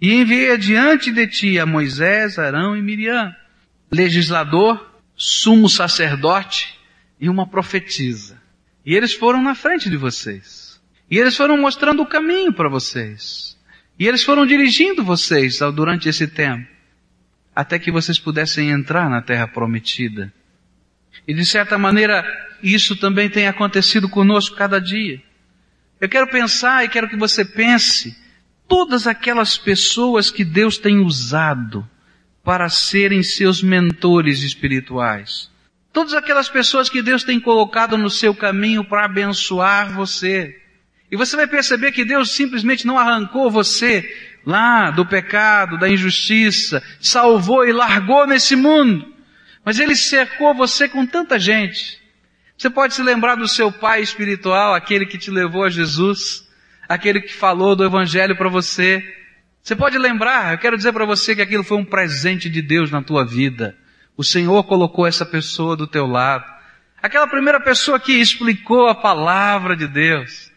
E 0.00 0.14
enviei 0.14 0.50
adiante 0.50 1.12
de 1.12 1.28
ti 1.28 1.60
a 1.60 1.64
Moisés, 1.64 2.40
Arão 2.40 2.76
e 2.76 2.82
Miriam, 2.82 3.32
legislador, 3.90 4.84
sumo 5.14 5.68
sacerdote 5.68 6.76
e 7.20 7.28
uma 7.28 7.46
profetisa. 7.46 8.36
E 8.84 8.96
eles 8.96 9.14
foram 9.14 9.40
na 9.40 9.54
frente 9.54 9.88
de 9.88 9.96
vocês. 9.96 10.61
E 11.12 11.18
eles 11.18 11.36
foram 11.36 11.58
mostrando 11.58 12.00
o 12.00 12.06
caminho 12.06 12.54
para 12.54 12.70
vocês. 12.70 13.54
E 13.98 14.08
eles 14.08 14.24
foram 14.24 14.46
dirigindo 14.46 15.04
vocês 15.04 15.58
durante 15.74 16.08
esse 16.08 16.26
tempo 16.26 16.66
até 17.54 17.78
que 17.78 17.92
vocês 17.92 18.18
pudessem 18.18 18.70
entrar 18.70 19.10
na 19.10 19.20
terra 19.20 19.46
prometida. 19.46 20.32
E 21.28 21.34
de 21.34 21.44
certa 21.44 21.76
maneira, 21.76 22.24
isso 22.62 22.96
também 22.96 23.28
tem 23.28 23.46
acontecido 23.46 24.08
conosco 24.08 24.56
cada 24.56 24.80
dia. 24.80 25.22
Eu 26.00 26.08
quero 26.08 26.28
pensar 26.28 26.82
e 26.82 26.88
quero 26.88 27.10
que 27.10 27.16
você 27.16 27.44
pense 27.44 28.16
todas 28.66 29.06
aquelas 29.06 29.58
pessoas 29.58 30.30
que 30.30 30.46
Deus 30.46 30.78
tem 30.78 30.98
usado 31.00 31.86
para 32.42 32.70
serem 32.70 33.22
seus 33.22 33.62
mentores 33.62 34.40
espirituais. 34.42 35.50
Todas 35.92 36.14
aquelas 36.14 36.48
pessoas 36.48 36.88
que 36.88 37.02
Deus 37.02 37.22
tem 37.22 37.38
colocado 37.38 37.98
no 37.98 38.08
seu 38.08 38.34
caminho 38.34 38.82
para 38.82 39.04
abençoar 39.04 39.92
você. 39.92 40.61
E 41.12 41.16
você 41.16 41.36
vai 41.36 41.46
perceber 41.46 41.92
que 41.92 42.06
Deus 42.06 42.30
simplesmente 42.30 42.86
não 42.86 42.98
arrancou 42.98 43.50
você 43.50 44.02
lá 44.46 44.90
do 44.90 45.04
pecado, 45.04 45.78
da 45.78 45.86
injustiça, 45.86 46.82
salvou 46.98 47.66
e 47.66 47.72
largou 47.72 48.26
nesse 48.26 48.56
mundo. 48.56 49.14
Mas 49.62 49.78
ele 49.78 49.94
cercou 49.94 50.54
você 50.54 50.88
com 50.88 51.04
tanta 51.04 51.38
gente. 51.38 52.00
Você 52.56 52.70
pode 52.70 52.94
se 52.94 53.02
lembrar 53.02 53.34
do 53.34 53.46
seu 53.46 53.70
pai 53.70 54.00
espiritual, 54.00 54.72
aquele 54.72 55.04
que 55.04 55.18
te 55.18 55.30
levou 55.30 55.64
a 55.64 55.68
Jesus, 55.68 56.48
aquele 56.88 57.20
que 57.20 57.34
falou 57.34 57.76
do 57.76 57.84
evangelho 57.84 58.34
para 58.34 58.48
você. 58.48 59.04
Você 59.62 59.76
pode 59.76 59.98
lembrar, 59.98 60.54
eu 60.54 60.58
quero 60.58 60.78
dizer 60.78 60.94
para 60.94 61.04
você 61.04 61.36
que 61.36 61.42
aquilo 61.42 61.62
foi 61.62 61.76
um 61.76 61.84
presente 61.84 62.48
de 62.48 62.62
Deus 62.62 62.90
na 62.90 63.02
tua 63.02 63.22
vida. 63.22 63.76
O 64.16 64.24
Senhor 64.24 64.64
colocou 64.64 65.06
essa 65.06 65.26
pessoa 65.26 65.76
do 65.76 65.86
teu 65.86 66.06
lado. 66.06 66.50
Aquela 67.02 67.26
primeira 67.26 67.60
pessoa 67.60 68.00
que 68.00 68.12
explicou 68.12 68.88
a 68.88 68.94
palavra 68.94 69.76
de 69.76 69.86
Deus. 69.86 70.51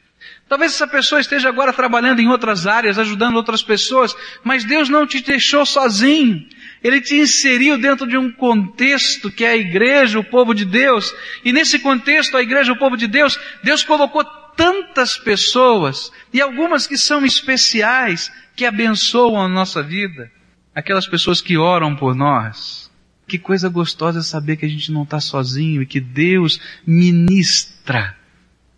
Talvez 0.48 0.74
essa 0.74 0.88
pessoa 0.88 1.20
esteja 1.20 1.50
agora 1.50 1.74
trabalhando 1.74 2.20
em 2.20 2.28
outras 2.28 2.68
áreas, 2.68 3.00
ajudando 3.00 3.36
outras 3.36 3.64
pessoas, 3.64 4.16
mas 4.44 4.64
Deus 4.64 4.90
não 4.90 5.08
te 5.08 5.20
deixou 5.22 5.66
sozinho. 5.66 6.48
Ele 6.84 7.02
te 7.02 7.16
inseriu 7.16 7.80
dentro 7.80 8.06
de 8.06 8.16
um 8.16 8.32
contexto 8.32 9.32
que 9.32 9.44
é 9.44 9.52
a 9.52 9.58
igreja, 9.58 10.20
o 10.20 10.24
povo 10.24 10.54
de 10.54 10.64
Deus. 10.64 11.12
E 11.44 11.52
nesse 11.52 11.80
contexto, 11.80 12.38
a 12.38 12.44
igreja, 12.44 12.72
o 12.72 12.78
povo 12.78 12.96
de 12.96 13.08
Deus, 13.08 13.40
Deus 13.64 13.84
colocou 13.84 14.24
tantas 14.56 15.18
pessoas, 15.18 16.12
e 16.32 16.40
algumas 16.40 16.88
que 16.88 16.98
são 16.98 17.26
especiais, 17.26 18.32
que 18.56 18.66
abençoam 18.66 19.42
a 19.42 19.50
nossa 19.50 19.82
vida. 19.82 20.32
Aquelas 20.74 21.08
pessoas 21.08 21.42
que 21.42 21.58
oram 21.58 21.96
por 21.96 22.16
nós. 22.16 22.92
Que 23.28 23.40
coisa 23.40 23.68
gostosa 23.68 24.22
saber 24.22 24.58
que 24.58 24.66
a 24.66 24.70
gente 24.70 24.92
não 24.92 25.04
está 25.04 25.20
sozinho 25.20 25.82
e 25.82 25.86
que 25.86 26.00
Deus 26.00 26.62
ministra 26.86 28.16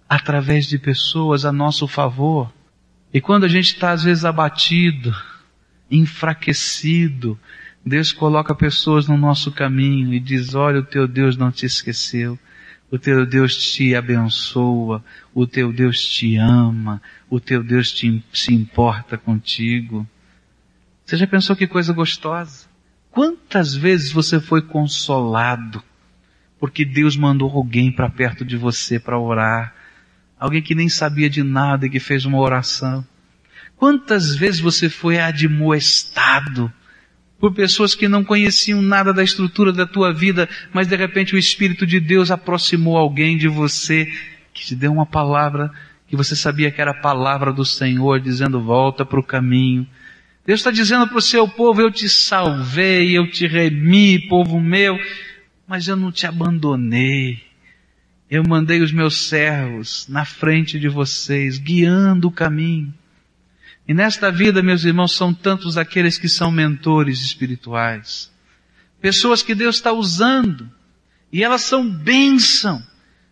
através 0.07 0.67
de 0.67 0.77
pessoas 0.77 1.45
a 1.45 1.51
nosso 1.51 1.87
favor. 1.87 2.53
E 3.13 3.19
quando 3.19 3.45
a 3.45 3.47
gente 3.47 3.73
está 3.73 3.91
às 3.91 4.03
vezes 4.03 4.25
abatido, 4.25 5.15
enfraquecido, 5.89 7.39
Deus 7.85 8.11
coloca 8.11 8.53
pessoas 8.53 9.07
no 9.07 9.17
nosso 9.17 9.51
caminho 9.51 10.13
e 10.13 10.19
diz, 10.19 10.55
olha, 10.55 10.79
o 10.79 10.83
teu 10.83 11.07
Deus 11.07 11.37
não 11.37 11.51
te 11.51 11.65
esqueceu. 11.65 12.37
O 12.89 12.97
teu 12.97 13.25
Deus 13.25 13.55
te 13.55 13.95
abençoa, 13.95 15.03
o 15.33 15.45
teu 15.45 15.73
Deus 15.73 16.01
te 16.05 16.37
ama, 16.37 17.01
o 17.29 17.37
teu 17.37 17.61
Deus 17.61 17.91
te, 17.91 18.23
se 18.31 18.53
importa 18.53 19.17
contigo. 19.17 20.07
Você 21.05 21.17
já 21.17 21.27
pensou 21.27 21.55
que 21.55 21.67
coisa 21.67 21.91
gostosa? 21.91 22.65
Quantas 23.11 23.75
vezes 23.75 24.11
você 24.11 24.39
foi 24.39 24.61
consolado 24.61 25.83
porque 26.59 26.85
Deus 26.85 27.17
mandou 27.17 27.49
alguém 27.51 27.91
para 27.91 28.09
perto 28.09 28.45
de 28.45 28.55
você 28.55 28.99
para 28.99 29.19
orar? 29.19 29.73
Alguém 30.39 30.62
que 30.62 30.75
nem 30.75 30.89
sabia 30.89 31.29
de 31.29 31.44
nada 31.44 31.86
e 31.86 31.89
que 31.89 32.00
fez 32.00 32.25
uma 32.25 32.39
oração. 32.39 33.06
Quantas 33.75 34.36
vezes 34.36 34.60
você 34.60 34.89
foi 34.89 35.20
admoestado 35.20 36.72
por 37.39 37.53
pessoas 37.53 37.94
que 37.94 38.08
não 38.08 38.24
conheciam 38.24 38.82
nada 38.82 39.13
da 39.13 39.24
estrutura 39.24 39.72
da 39.72 39.86
tua 39.86 40.12
vida, 40.12 40.50
mas 40.74 40.88
de 40.88 40.96
repente 40.96 41.36
o 41.36 41.38
Espírito 41.38 41.86
de 41.86 42.00
Deus 42.00 42.32
aproximou 42.32 42.98
alguém 42.98 43.38
de 43.38 43.48
você 43.48 44.06
que 44.53 44.65
te 44.65 44.75
deu 44.75 44.91
uma 44.91 45.06
palavra 45.06 45.72
que 46.08 46.15
você 46.15 46.36
sabia 46.36 46.72
que 46.72 46.82
era 46.82 46.91
a 46.91 47.01
palavra 47.01 47.51
do 47.51 47.65
Senhor, 47.65 48.20
dizendo 48.20 48.62
volta 48.62 49.06
para 49.06 49.20
o 49.20 49.24
caminho. 49.24 49.86
Deus 50.46 50.62
está 50.62 50.72
dizendo 50.72 51.08
para 51.08 51.17
o 51.17 51.22
seu 51.22 51.48
povo, 51.48 51.82
eu 51.82 51.91
te 51.91 52.08
salvei, 52.08 53.17
eu 53.17 53.29
te 53.29 53.46
remi, 53.46 54.27
povo 54.29 54.62
meu, 54.62 54.98
mas 55.67 55.88
eu 55.88 55.98
não 55.98 56.12
te 56.12 56.25
abandonei. 56.25 57.44
Eu 58.29 58.43
mandei 58.43 58.81
os 58.81 58.91
meus 58.91 59.27
servos 59.27 60.05
na 60.10 60.25
frente 60.25 60.77
de 60.77 60.89
vocês, 60.89 61.57
guiando 61.57 62.27
o 62.27 62.31
caminho. 62.31 62.93
E 63.88 63.93
nesta 63.93 64.29
vida, 64.29 64.62
meus 64.62 64.84
irmãos, 64.84 65.13
são 65.13 65.34
tantos 65.34 65.77
aqueles 65.77 66.17
que 66.17 66.27
são 66.27 66.51
mentores 66.51 67.22
espirituais. 67.22 68.29
Pessoas 69.00 69.41
que 69.41 69.55
Deus 69.55 69.77
está 69.77 69.93
usando. 69.93 70.69
E 71.31 71.41
elas 71.41 71.62
são 71.62 71.89
bênção. 71.89 72.84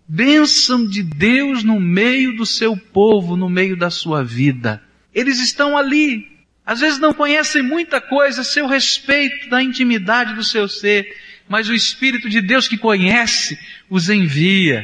Bênção 0.08 0.88
de 0.88 1.04
Deus 1.04 1.62
no 1.62 1.78
meio 1.78 2.38
do 2.38 2.46
seu 2.46 2.78
povo, 2.78 3.36
no 3.36 3.50
meio 3.50 3.76
da 3.76 3.90
sua 3.90 4.24
vida. 4.24 4.82
Eles 5.14 5.40
estão 5.40 5.78
ali. 5.78 6.32
Às 6.66 6.80
vezes 6.80 7.00
não 7.00 7.14
conhecem 7.14 7.62
muita 7.62 8.00
coisa 8.00 8.44
seu 8.44 8.66
respeito 8.66 9.50
da 9.50 9.62
intimidade 9.62 10.34
do 10.34 10.44
seu 10.44 10.70
ser, 10.70 11.06
mas 11.48 11.70
o 11.70 11.74
Espírito 11.74 12.30
de 12.30 12.42
Deus 12.42 12.68
que 12.68 12.78
conhece 12.78 13.58
os 13.90 14.10
envia, 14.10 14.84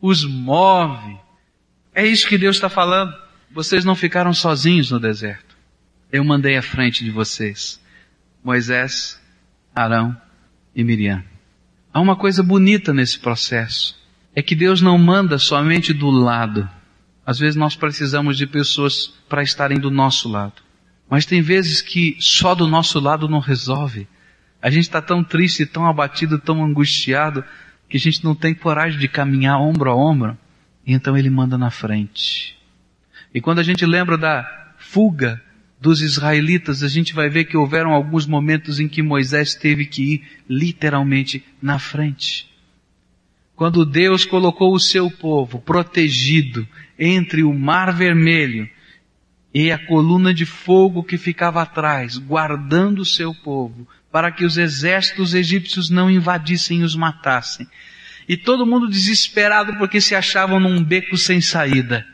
os 0.00 0.24
move. 0.24 1.16
É 1.94 2.06
isso 2.06 2.28
que 2.28 2.38
Deus 2.38 2.56
está 2.56 2.68
falando. 2.68 3.14
Vocês 3.50 3.84
não 3.84 3.94
ficaram 3.94 4.32
sozinhos 4.32 4.90
no 4.90 5.00
deserto. 5.00 5.56
Eu 6.10 6.24
mandei 6.24 6.56
à 6.56 6.62
frente 6.62 7.04
de 7.04 7.10
vocês 7.10 7.80
Moisés, 8.44 9.20
Arão 9.74 10.16
e 10.74 10.82
Miriam. 10.82 11.22
Há 11.92 12.00
uma 12.00 12.16
coisa 12.16 12.42
bonita 12.42 12.92
nesse 12.92 13.18
processo. 13.18 14.00
É 14.34 14.42
que 14.42 14.54
Deus 14.54 14.80
não 14.80 14.98
manda 14.98 15.38
somente 15.38 15.92
do 15.92 16.10
lado. 16.10 16.68
Às 17.24 17.38
vezes 17.38 17.54
nós 17.54 17.76
precisamos 17.76 18.36
de 18.36 18.46
pessoas 18.46 19.12
para 19.28 19.42
estarem 19.42 19.78
do 19.78 19.90
nosso 19.90 20.28
lado. 20.28 20.54
Mas 21.08 21.26
tem 21.26 21.40
vezes 21.40 21.80
que 21.80 22.16
só 22.18 22.54
do 22.54 22.66
nosso 22.66 22.98
lado 22.98 23.28
não 23.28 23.38
resolve. 23.38 24.08
A 24.62 24.70
gente 24.70 24.84
está 24.84 25.02
tão 25.02 25.24
triste, 25.24 25.66
tão 25.66 25.84
abatido, 25.84 26.38
tão 26.38 26.64
angustiado, 26.64 27.44
que 27.88 27.96
a 27.96 28.00
gente 28.00 28.24
não 28.24 28.34
tem 28.34 28.54
coragem 28.54 28.98
de 28.98 29.08
caminhar 29.08 29.60
ombro 29.60 29.90
a 29.90 29.96
ombro. 29.96 30.38
E 30.86 30.94
então 30.94 31.18
ele 31.18 31.28
manda 31.28 31.58
na 31.58 31.70
frente. 31.70 32.56
E 33.34 33.40
quando 33.40 33.58
a 33.58 33.62
gente 33.64 33.84
lembra 33.84 34.16
da 34.16 34.72
fuga 34.78 35.42
dos 35.80 36.00
israelitas, 36.00 36.84
a 36.84 36.88
gente 36.88 37.12
vai 37.12 37.28
ver 37.28 37.44
que 37.44 37.56
houveram 37.56 37.92
alguns 37.92 38.24
momentos 38.24 38.78
em 38.78 38.86
que 38.86 39.02
Moisés 39.02 39.54
teve 39.54 39.84
que 39.84 40.14
ir 40.14 40.22
literalmente 40.48 41.44
na 41.60 41.78
frente. 41.78 42.48
Quando 43.56 43.84
Deus 43.84 44.24
colocou 44.24 44.72
o 44.72 44.80
seu 44.80 45.10
povo 45.10 45.60
protegido 45.60 46.66
entre 46.98 47.42
o 47.42 47.52
mar 47.52 47.92
vermelho 47.92 48.68
e 49.52 49.70
a 49.70 49.78
coluna 49.86 50.32
de 50.32 50.46
fogo 50.46 51.02
que 51.02 51.18
ficava 51.18 51.62
atrás, 51.62 52.16
guardando 52.16 53.00
o 53.00 53.04
seu 53.04 53.34
povo, 53.34 53.86
para 54.12 54.30
que 54.30 54.44
os 54.44 54.58
exércitos 54.58 55.32
egípcios 55.32 55.88
não 55.88 56.10
invadissem 56.10 56.80
e 56.80 56.84
os 56.84 56.94
matassem. 56.94 57.66
E 58.28 58.36
todo 58.36 58.66
mundo 58.66 58.88
desesperado 58.88 59.74
porque 59.78 60.00
se 60.00 60.14
achavam 60.14 60.60
num 60.60 60.84
beco 60.84 61.16
sem 61.16 61.40
saída. 61.40 62.06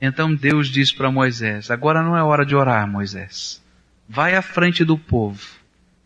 Então 0.00 0.34
Deus 0.34 0.68
diz 0.68 0.92
para 0.92 1.10
Moisés, 1.10 1.70
agora 1.70 2.02
não 2.02 2.16
é 2.16 2.22
hora 2.22 2.44
de 2.44 2.56
orar, 2.56 2.90
Moisés. 2.90 3.62
Vai 4.08 4.34
à 4.34 4.42
frente 4.42 4.84
do 4.84 4.98
povo. 4.98 5.40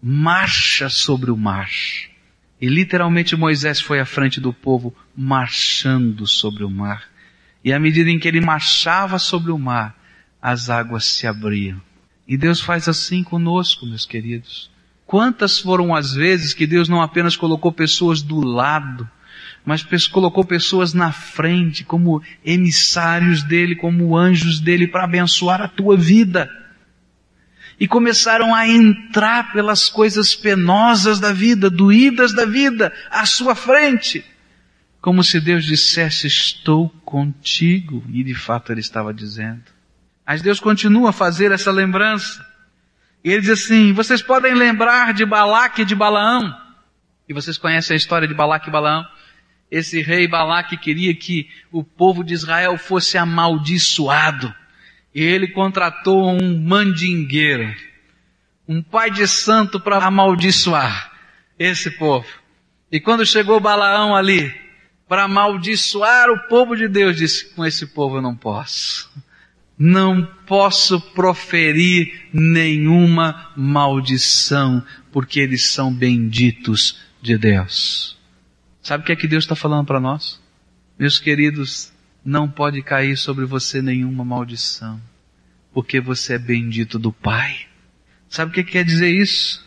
Marcha 0.03 0.91
sobre 0.91 1.31
o 1.31 1.37
mar. 1.37 1.71
E 2.61 2.69
literalmente 2.69 3.35
Moisés 3.35 3.81
foi 3.81 4.01
à 4.01 4.05
frente 4.05 4.39
do 4.41 4.53
povo, 4.53 4.95
marchando 5.17 6.27
sobre 6.27 6.63
o 6.63 6.71
mar. 6.71 7.05
E 7.65 7.73
à 7.73 7.81
medida 7.81 8.11
em 8.11 8.19
que 8.19 8.29
ele 8.29 8.41
marchava 8.41 9.19
sobre 9.19 9.51
o 9.51 9.59
mar, 9.59 9.97
as 10.41 10.69
águas 10.69 11.07
se 11.07 11.27
abriam. 11.27 11.81
E 12.29 12.37
Deus 12.37 12.61
faz 12.61 12.87
assim 12.87 13.23
conosco, 13.23 13.87
meus 13.87 14.05
queridos. 14.05 14.74
Quantas 15.07 15.59
foram 15.59 15.95
as 15.95 16.15
vezes 16.15 16.55
que 16.55 16.67
Deus 16.67 16.89
não 16.89 17.03
apenas 17.03 17.37
colocou 17.37 17.71
pessoas 17.71 18.23
do 18.23 18.41
lado, 18.41 19.09
mas 19.65 19.83
colocou 20.07 20.45
pessoas 20.45 20.93
na 20.93 21.11
frente 21.13 21.85
como 21.85 22.23
emissários 22.45 23.43
dele, 23.43 23.77
como 23.77 24.17
anjos 24.17 24.61
dele 24.61 24.87
para 24.87 25.05
abençoar 25.05 25.61
a 25.61 25.69
tua 25.69 25.97
vida. 25.97 26.51
E 27.81 27.89
começaram 27.89 28.55
a 28.55 28.69
entrar 28.69 29.53
pelas 29.53 29.89
coisas 29.89 30.35
penosas 30.35 31.19
da 31.19 31.33
vida, 31.33 31.69
doídas 31.69 32.33
da 32.33 32.45
vida, 32.45 32.93
à 33.11 33.27
sua 33.27 33.55
frente. 33.55 34.25
Como 35.01 35.25
se 35.25 35.41
Deus 35.41 35.65
dissesse, 35.65 36.27
estou 36.27 36.89
contigo. 37.05 38.05
E 38.11 38.23
de 38.23 38.35
fato 38.35 38.71
ele 38.71 38.81
estava 38.81 39.13
dizendo. 39.13 39.65
Mas 40.27 40.41
Deus 40.41 40.61
continua 40.61 41.11
a 41.11 41.13
fazer 41.13 41.53
essa 41.53 41.71
lembrança. 41.71 42.54
E 43.25 43.31
ele 43.31 43.41
diz 43.41 43.51
assim, 43.51 43.93
vocês 43.93 44.23
podem 44.23 44.55
lembrar 44.55 45.15
de 45.15 45.25
Balaque 45.25 45.83
e 45.83 45.85
de 45.85 45.95
Balaão. 45.95 46.55
E 47.27 47.33
vocês 47.33 47.57
conhecem 47.57 47.95
a 47.95 47.97
história 47.97 48.29
de 48.29 48.35
Balaque 48.35 48.69
e 48.69 48.73
Balaão 48.73 49.05
esse 49.75 50.01
rei 50.01 50.29
Balaque 50.29 50.77
queria 50.77 51.13
que 51.15 51.49
o 51.73 51.83
povo 51.83 52.23
de 52.23 52.33
Israel 52.33 52.79
fosse 52.79 53.19
amaldiçoado. 53.19 54.55
E 55.13 55.21
ele 55.21 55.49
contratou 55.49 56.31
um 56.31 56.61
mandingueiro, 56.61 57.75
um 58.69 58.81
pai 58.81 59.11
de 59.11 59.27
santo 59.27 59.81
para 59.81 59.99
amaldiçoar 59.99 61.13
esse 61.59 61.91
povo. 61.91 62.27
E 62.91 63.01
quando 63.01 63.27
chegou 63.27 63.59
Balaão 63.59 64.15
ali, 64.15 64.55
para 65.09 65.25
amaldiçoar 65.25 66.31
o 66.31 66.49
povo 66.49 66.77
de 66.77 66.87
Deus, 66.87 67.17
disse, 67.17 67.53
com 67.55 67.65
esse 67.65 67.87
povo 67.87 68.19
eu 68.19 68.23
não 68.23 68.37
posso. 68.37 69.11
Não 69.79 70.25
posso 70.47 71.01
proferir 71.01 72.29
nenhuma 72.33 73.53
maldição, 73.57 74.85
porque 75.11 75.41
eles 75.41 75.71
são 75.71 75.93
benditos 75.93 77.01
de 77.21 77.37
Deus. 77.37 78.17
Sabe 78.83 79.03
o 79.03 79.07
que 79.07 79.13
é 79.13 79.17
que 79.17 79.27
Deus 79.27 79.45
está 79.45 79.57
falando 79.57 79.87
para 79.87 79.99
nós? 79.99 80.41
Meus 80.99 81.19
queridos, 81.19 81.93
não 82.25 82.49
pode 82.49 82.83
cair 82.83 83.17
sobre 83.17 83.45
você 83.45 83.83
nenhuma 83.83 84.25
maldição, 84.25 85.01
porque 85.73 86.01
você 86.01 86.35
é 86.35 86.39
bendito 86.39 86.99
do 86.99 87.13
Pai. 87.13 87.67
Sabe 88.29 88.51
o 88.51 88.55
que 88.55 88.63
quer 88.63 88.85
dizer 88.85 89.11
isso? 89.11 89.64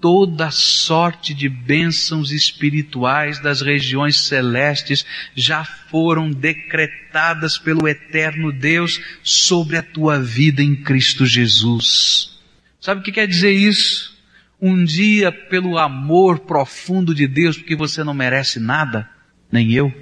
Toda 0.00 0.50
sorte 0.52 1.34
de 1.34 1.48
bênçãos 1.48 2.30
espirituais 2.30 3.40
das 3.40 3.60
regiões 3.60 4.16
celestes 4.26 5.04
já 5.34 5.64
foram 5.64 6.30
decretadas 6.30 7.58
pelo 7.58 7.88
eterno 7.88 8.52
Deus 8.52 9.00
sobre 9.24 9.76
a 9.76 9.82
tua 9.82 10.20
vida 10.20 10.62
em 10.62 10.76
Cristo 10.76 11.26
Jesus. 11.26 12.38
Sabe 12.80 13.00
o 13.00 13.04
que 13.04 13.10
quer 13.10 13.26
dizer 13.26 13.52
isso? 13.52 14.16
Um 14.60 14.84
dia, 14.84 15.32
pelo 15.32 15.76
amor 15.76 16.40
profundo 16.40 17.12
de 17.12 17.26
Deus, 17.26 17.56
porque 17.56 17.74
você 17.74 18.04
não 18.04 18.14
merece 18.14 18.60
nada, 18.60 19.08
nem 19.50 19.72
eu, 19.72 19.92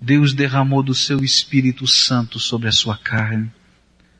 Deus 0.00 0.32
derramou 0.32 0.82
do 0.82 0.94
seu 0.94 1.22
Espírito 1.22 1.86
Santo 1.86 2.40
sobre 2.40 2.68
a 2.68 2.72
sua 2.72 2.96
carne, 2.96 3.50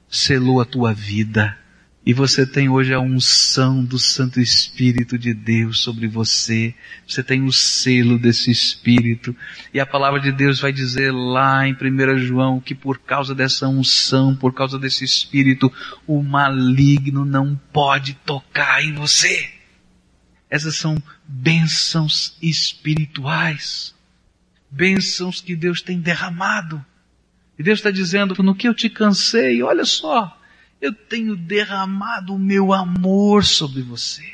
selou 0.09 0.61
a 0.61 0.65
tua 0.65 0.93
vida, 0.93 1.57
e 2.07 2.15
você 2.15 2.47
tem 2.47 2.69
hoje 2.71 2.95
a 2.95 3.01
unção 3.01 3.85
do 3.85 3.99
Santo 3.99 4.41
Espírito 4.41 5.19
de 5.19 5.35
Deus 5.35 5.81
sobre 5.81 6.09
você. 6.09 6.75
Você 7.07 7.23
tem 7.23 7.43
o 7.43 7.53
selo 7.53 8.19
desse 8.19 8.51
Espírito. 8.51 9.37
E 9.75 9.81
a 9.81 9.85
palavra 9.85 10.19
de 10.19 10.33
Deus 10.33 10.59
vai 10.59 10.73
dizer 10.73 11.13
lá 11.13 11.69
em 11.69 11.75
1 11.75 12.19
João 12.19 12.61
que 12.61 12.75
por 12.75 12.99
causa 12.99 13.35
dessa 13.35 13.69
unção, 13.69 14.35
por 14.35 14.55
causa 14.55 14.79
desse 14.79 15.05
Espírito, 15.05 15.71
o 16.07 16.23
maligno 16.23 17.27
não 17.27 17.61
pode 17.73 18.15
tocar 18.15 18.83
em 18.83 18.95
você. 18.95 19.51
Essas 20.49 20.77
são 20.77 20.97
bênçãos 21.27 22.39
espirituais. 22.41 23.95
Bênçãos 24.71 25.43
que 25.43 25.55
Deus 25.55 25.83
tem 25.83 26.01
derramado. 26.01 26.83
E 27.59 27.63
Deus 27.63 27.81
está 27.81 27.91
dizendo, 27.91 28.41
no 28.43 28.55
que 28.55 28.67
eu 28.67 28.73
te 28.73 28.89
cansei, 28.89 29.63
olha 29.63 29.85
só, 29.85 30.38
eu 30.81 30.93
tenho 30.93 31.37
derramado 31.37 32.35
o 32.35 32.39
meu 32.39 32.73
amor 32.73 33.45
sobre 33.45 33.83
você. 33.83 34.25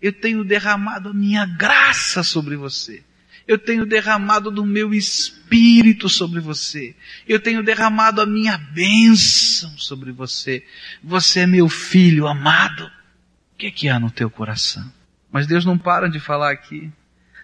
Eu 0.00 0.12
tenho 0.12 0.44
derramado 0.44 1.08
a 1.08 1.14
minha 1.14 1.46
graça 1.46 2.22
sobre 2.22 2.56
você. 2.56 3.02
Eu 3.46 3.58
tenho 3.58 3.86
derramado 3.86 4.50
do 4.50 4.64
meu 4.64 4.94
espírito 4.94 6.08
sobre 6.08 6.40
você. 6.40 6.94
Eu 7.26 7.40
tenho 7.40 7.62
derramado 7.62 8.20
a 8.20 8.26
minha 8.26 8.56
bênção 8.56 9.76
sobre 9.78 10.12
você. 10.12 10.64
Você 11.02 11.40
é 11.40 11.46
meu 11.46 11.68
filho 11.68 12.26
amado. 12.26 12.84
O 12.84 13.56
que, 13.56 13.66
é 13.66 13.70
que 13.70 13.88
há 13.88 13.98
no 13.98 14.10
teu 14.10 14.30
coração? 14.30 14.90
Mas 15.32 15.46
Deus 15.46 15.64
não 15.64 15.78
para 15.78 16.08
de 16.08 16.20
falar 16.20 16.52
aqui. 16.52 16.90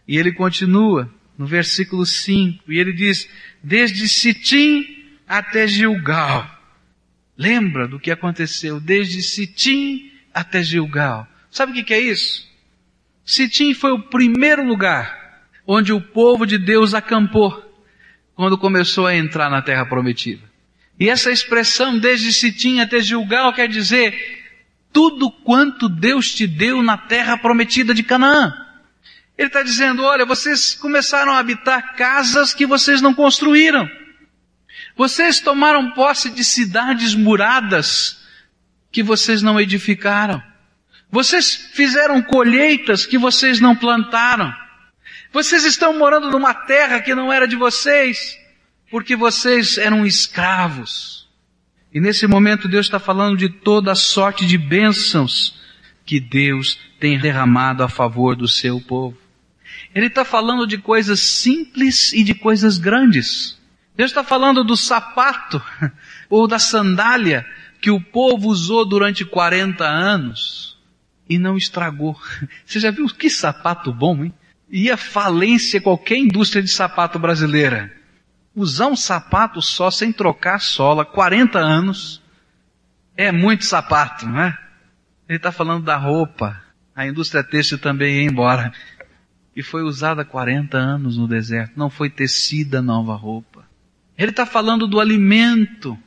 E 0.06 0.16
ele 0.18 0.32
continua 0.32 1.10
no 1.36 1.46
versículo 1.46 2.04
5, 2.04 2.70
e 2.70 2.78
ele 2.78 2.92
diz, 2.92 3.26
desde 3.62 4.06
Sitim 4.06 4.84
até 5.26 5.66
Gilgal 5.66 6.59
Lembra 7.40 7.88
do 7.88 7.98
que 7.98 8.10
aconteceu 8.10 8.78
desde 8.78 9.22
Sitim 9.22 10.12
até 10.34 10.62
Gilgal. 10.62 11.26
Sabe 11.50 11.72
o 11.72 11.82
que 11.82 11.94
é 11.94 11.98
isso? 11.98 12.46
Sitim 13.24 13.72
foi 13.72 13.92
o 13.92 14.02
primeiro 14.02 14.62
lugar 14.62 15.40
onde 15.66 15.90
o 15.90 16.02
povo 16.02 16.44
de 16.44 16.58
Deus 16.58 16.92
acampou 16.92 17.50
quando 18.34 18.58
começou 18.58 19.06
a 19.06 19.16
entrar 19.16 19.48
na 19.48 19.62
terra 19.62 19.86
prometida. 19.86 20.42
E 20.98 21.08
essa 21.08 21.32
expressão 21.32 21.98
desde 21.98 22.30
Sitim 22.30 22.80
até 22.80 23.00
Gilgal 23.00 23.54
quer 23.54 23.68
dizer 23.68 24.14
tudo 24.92 25.30
quanto 25.30 25.88
Deus 25.88 26.34
te 26.34 26.46
deu 26.46 26.82
na 26.82 26.98
terra 26.98 27.38
prometida 27.38 27.94
de 27.94 28.02
Canaã. 28.02 28.52
Ele 29.38 29.46
está 29.46 29.62
dizendo, 29.62 30.04
olha, 30.04 30.26
vocês 30.26 30.74
começaram 30.74 31.32
a 31.32 31.38
habitar 31.38 31.96
casas 31.96 32.52
que 32.52 32.66
vocês 32.66 33.00
não 33.00 33.14
construíram. 33.14 33.88
Vocês 35.00 35.40
tomaram 35.40 35.92
posse 35.92 36.28
de 36.28 36.44
cidades 36.44 37.14
muradas 37.14 38.20
que 38.92 39.02
vocês 39.02 39.40
não 39.40 39.58
edificaram. 39.58 40.42
Vocês 41.10 41.70
fizeram 41.72 42.20
colheitas 42.20 43.06
que 43.06 43.16
vocês 43.16 43.60
não 43.60 43.74
plantaram. 43.74 44.54
Vocês 45.32 45.64
estão 45.64 45.98
morando 45.98 46.30
numa 46.30 46.52
terra 46.52 47.00
que 47.00 47.14
não 47.14 47.32
era 47.32 47.48
de 47.48 47.56
vocês, 47.56 48.36
porque 48.90 49.16
vocês 49.16 49.78
eram 49.78 50.04
escravos. 50.04 51.26
E 51.94 51.98
nesse 51.98 52.26
momento 52.26 52.68
Deus 52.68 52.84
está 52.84 52.98
falando 52.98 53.38
de 53.38 53.48
toda 53.48 53.92
a 53.92 53.96
sorte 53.96 54.44
de 54.44 54.58
bênçãos 54.58 55.58
que 56.04 56.20
Deus 56.20 56.78
tem 57.00 57.18
derramado 57.18 57.82
a 57.82 57.88
favor 57.88 58.36
do 58.36 58.46
seu 58.46 58.78
povo. 58.78 59.16
Ele 59.94 60.08
está 60.08 60.26
falando 60.26 60.66
de 60.66 60.76
coisas 60.76 61.20
simples 61.20 62.12
e 62.12 62.22
de 62.22 62.34
coisas 62.34 62.76
grandes. 62.76 63.58
Deus 63.96 64.10
está 64.10 64.24
falando 64.24 64.64
do 64.64 64.76
sapato 64.76 65.62
ou 66.28 66.46
da 66.46 66.58
sandália 66.58 67.46
que 67.80 67.90
o 67.90 68.00
povo 68.00 68.48
usou 68.48 68.84
durante 68.84 69.24
40 69.24 69.84
anos 69.84 70.78
e 71.28 71.38
não 71.38 71.56
estragou. 71.56 72.18
Você 72.64 72.80
já 72.80 72.90
viu 72.90 73.06
que 73.06 73.30
sapato 73.30 73.92
bom, 73.92 74.24
hein? 74.24 74.34
Ia 74.70 74.96
falência 74.96 75.80
qualquer 75.80 76.16
indústria 76.16 76.62
de 76.62 76.70
sapato 76.70 77.18
brasileira. 77.18 77.92
Usar 78.54 78.86
um 78.86 78.96
sapato 78.96 79.60
só 79.60 79.90
sem 79.90 80.12
trocar 80.12 80.60
sola, 80.60 81.04
40 81.04 81.58
anos, 81.58 82.22
é 83.16 83.32
muito 83.32 83.64
sapato, 83.64 84.26
não 84.26 84.40
é? 84.40 84.56
Ele 85.28 85.36
está 85.36 85.50
falando 85.50 85.84
da 85.84 85.96
roupa. 85.96 86.60
A 86.94 87.06
indústria 87.06 87.42
têxtil 87.42 87.78
também 87.78 88.16
ia 88.16 88.30
embora. 88.30 88.72
E 89.54 89.62
foi 89.62 89.82
usada 89.82 90.24
40 90.24 90.76
anos 90.76 91.16
no 91.16 91.26
deserto. 91.26 91.72
Não 91.76 91.90
foi 91.90 92.08
tecida 92.10 92.80
nova 92.80 93.14
roupa. 93.14 93.49
Ele 94.20 94.32
está 94.32 94.44
falando 94.44 94.86
do 94.86 95.00
alimento 95.00 95.98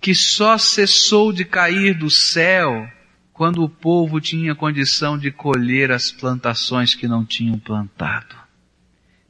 que 0.00 0.16
só 0.16 0.58
cessou 0.58 1.32
de 1.32 1.44
cair 1.44 1.96
do 1.96 2.10
céu 2.10 2.90
quando 3.32 3.62
o 3.62 3.68
povo 3.68 4.20
tinha 4.20 4.52
condição 4.52 5.16
de 5.16 5.30
colher 5.30 5.92
as 5.92 6.10
plantações 6.10 6.96
que 6.96 7.06
não 7.06 7.24
tinham 7.24 7.56
plantado. 7.56 8.34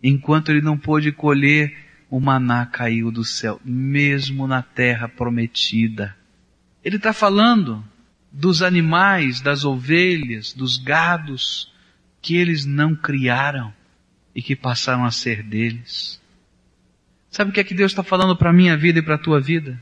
Enquanto 0.02 0.48
ele 0.48 0.62
não 0.62 0.78
pôde 0.78 1.12
colher, 1.12 1.76
o 2.08 2.18
maná 2.18 2.64
caiu 2.64 3.10
do 3.10 3.22
céu, 3.22 3.60
mesmo 3.62 4.46
na 4.46 4.62
terra 4.62 5.06
prometida. 5.06 6.16
Ele 6.82 6.96
está 6.96 7.12
falando 7.12 7.84
dos 8.32 8.62
animais, 8.62 9.42
das 9.42 9.62
ovelhas, 9.62 10.54
dos 10.54 10.78
gados 10.78 11.70
que 12.22 12.34
eles 12.34 12.64
não 12.64 12.96
criaram 12.96 13.74
e 14.34 14.40
que 14.40 14.56
passaram 14.56 15.04
a 15.04 15.10
ser 15.10 15.42
deles. 15.42 16.18
Sabe 17.36 17.50
o 17.50 17.52
que 17.52 17.60
é 17.60 17.64
que 17.64 17.74
Deus 17.74 17.92
está 17.92 18.02
falando 18.02 18.34
para 18.34 18.48
a 18.48 18.52
minha 18.52 18.78
vida 18.78 18.98
e 18.98 19.02
para 19.02 19.16
a 19.16 19.18
tua 19.18 19.38
vida? 19.38 19.78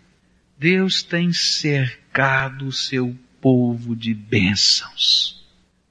Deus 0.59 1.05
tem 1.05 1.33
cercado 1.33 2.67
o 2.67 2.73
seu 2.73 3.17
povo 3.40 3.95
de 3.95 4.12
bênçãos. 4.12 5.40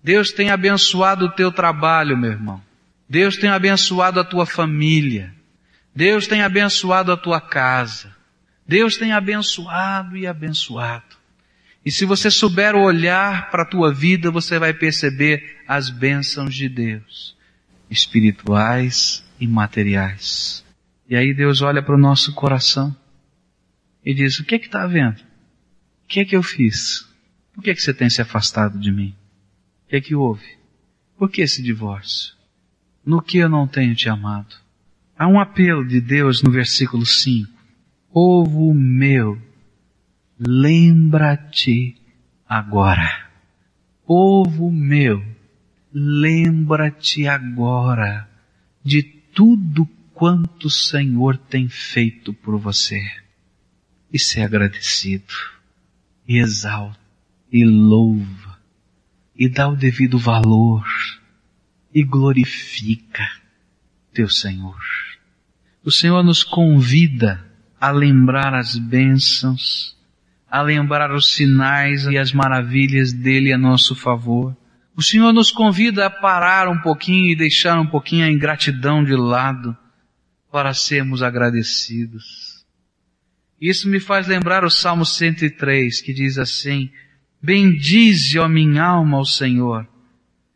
Deus 0.03 0.33
tem 0.33 0.49
abençoado 0.49 1.23
o 1.23 1.31
teu 1.31 1.53
trabalho, 1.53 2.17
meu 2.17 2.31
irmão. 2.31 2.61
Deus 3.07 3.37
tem 3.37 3.49
abençoado 3.49 4.19
a 4.19 4.25
tua 4.25 4.45
família. 4.45 5.33
Deus 5.95 6.27
tem 6.27 6.41
abençoado 6.41 7.13
a 7.13 7.15
tua 7.15 7.39
casa. 7.39 8.13
Deus 8.67 8.97
tem 8.97 9.13
abençoado 9.13 10.17
e 10.17 10.27
abençoado. 10.27 11.15
E 11.85 11.89
se 11.89 12.03
você 12.03 12.29
souber 12.29 12.75
olhar 12.75 13.49
para 13.49 13.63
a 13.63 13.65
tua 13.65 13.93
vida, 13.93 14.29
você 14.29 14.59
vai 14.59 14.73
perceber 14.73 15.61
as 15.65 15.89
bênçãos 15.89 16.53
de 16.53 16.67
Deus, 16.67 17.37
espirituais 17.89 19.23
e 19.39 19.47
materiais. 19.47 20.61
E 21.07 21.15
aí 21.15 21.33
Deus 21.33 21.61
olha 21.61 21.81
para 21.81 21.95
o 21.95 21.99
nosso 21.99 22.33
coração 22.33 22.95
e 24.03 24.13
diz: 24.13 24.39
O 24.39 24.45
que 24.45 24.55
é 24.55 24.59
que 24.59 24.65
está 24.65 24.83
havendo? 24.83 25.21
O 26.03 26.07
que 26.07 26.19
é 26.19 26.25
que 26.25 26.35
eu 26.35 26.43
fiz? 26.43 27.07
Por 27.53 27.63
que 27.63 27.69
é 27.69 27.73
que 27.73 27.81
você 27.81 27.93
tem 27.93 28.09
se 28.09 28.21
afastado 28.21 28.79
de 28.79 28.91
mim? 28.91 29.15
O 29.85 29.89
que 29.89 29.95
é 29.95 30.01
que 30.01 30.15
houve? 30.15 30.57
Por 31.17 31.29
que 31.29 31.41
esse 31.41 31.61
divórcio? 31.61 32.33
No 33.05 33.21
que 33.21 33.37
eu 33.37 33.49
não 33.49 33.67
tenho 33.67 33.95
te 33.95 34.09
amado? 34.09 34.55
Há 35.17 35.27
um 35.27 35.39
apelo 35.39 35.85
de 35.85 36.01
Deus 36.01 36.41
no 36.41 36.51
versículo 36.51 37.05
5. 37.05 37.51
Povo 38.11 38.73
meu, 38.73 39.41
lembra-te 40.39 41.95
agora. 42.47 43.27
Povo 44.05 44.71
meu, 44.71 45.23
lembra-te 45.93 47.27
agora 47.27 48.29
de 48.83 49.03
tudo 49.03 49.87
quanto 50.23 50.67
o 50.67 50.69
Senhor 50.69 51.35
tem 51.35 51.67
feito 51.67 52.33
por 52.33 52.57
você. 52.57 52.97
E 54.09 54.17
ser 54.17 54.43
agradecido, 54.43 55.33
e 56.25 56.37
exalta, 56.37 56.97
e 57.51 57.65
louva, 57.65 58.57
e 59.35 59.49
dá 59.49 59.67
o 59.67 59.75
devido 59.75 60.17
valor, 60.17 60.85
e 61.93 62.05
glorifica 62.05 63.27
teu 64.13 64.29
Senhor. 64.29 64.79
O 65.83 65.91
Senhor 65.91 66.23
nos 66.23 66.41
convida 66.41 67.45
a 67.77 67.91
lembrar 67.91 68.53
as 68.53 68.77
bênçãos, 68.77 69.97
a 70.49 70.61
lembrar 70.61 71.13
os 71.13 71.33
sinais 71.33 72.05
e 72.05 72.17
as 72.17 72.31
maravilhas 72.31 73.11
dele 73.11 73.51
a 73.51 73.57
nosso 73.57 73.93
favor. 73.93 74.55
O 74.95 75.03
Senhor 75.03 75.33
nos 75.33 75.51
convida 75.51 76.05
a 76.05 76.09
parar 76.09 76.69
um 76.69 76.79
pouquinho 76.79 77.29
e 77.29 77.35
deixar 77.35 77.77
um 77.77 77.87
pouquinho 77.87 78.25
a 78.25 78.31
ingratidão 78.31 79.03
de 79.03 79.17
lado 79.17 79.77
para 80.53 80.71
sermos 80.71 81.23
agradecidos. 81.23 82.63
Isso 83.59 83.89
me 83.89 83.99
faz 83.99 84.27
lembrar 84.27 84.63
o 84.63 84.69
Salmo 84.69 85.03
103, 85.03 85.99
que 85.99 86.13
diz 86.13 86.37
assim, 86.37 86.91
Bendize, 87.41 88.37
ó 88.37 88.47
minha 88.47 88.83
alma, 88.83 89.17
ao 89.17 89.25
Senhor, 89.25 89.87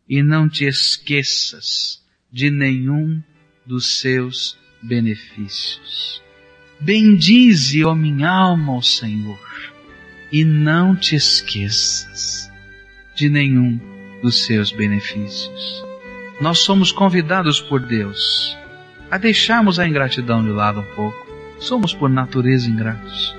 e 0.07 0.21
não 0.21 0.47
te 0.47 0.65
esqueças 0.65 1.99
de 2.31 2.51
nenhum 2.51 3.23
dos 3.65 3.99
seus 3.99 4.55
benefícios. 4.83 6.21
Bendize, 6.79 7.83
ó 7.83 7.95
minha 7.95 8.29
alma, 8.29 8.73
ao 8.73 8.83
Senhor, 8.83 9.39
e 10.31 10.45
não 10.45 10.95
te 10.95 11.15
esqueças 11.15 12.51
de 13.15 13.29
nenhum 13.29 13.79
dos 14.21 14.45
seus 14.45 14.71
benefícios. 14.71 15.83
Nós 16.39 16.59
somos 16.59 16.91
convidados 16.91 17.59
por 17.59 17.79
Deus 17.79 18.55
a 19.09 19.17
deixarmos 19.17 19.79
a 19.79 19.87
ingratidão 19.87 20.43
de 20.43 20.51
lado 20.51 20.81
um 20.81 20.95
pouco. 20.95 21.27
Somos 21.59 21.93
por 21.93 22.09
natureza 22.09 22.69
ingratos. 22.69 23.35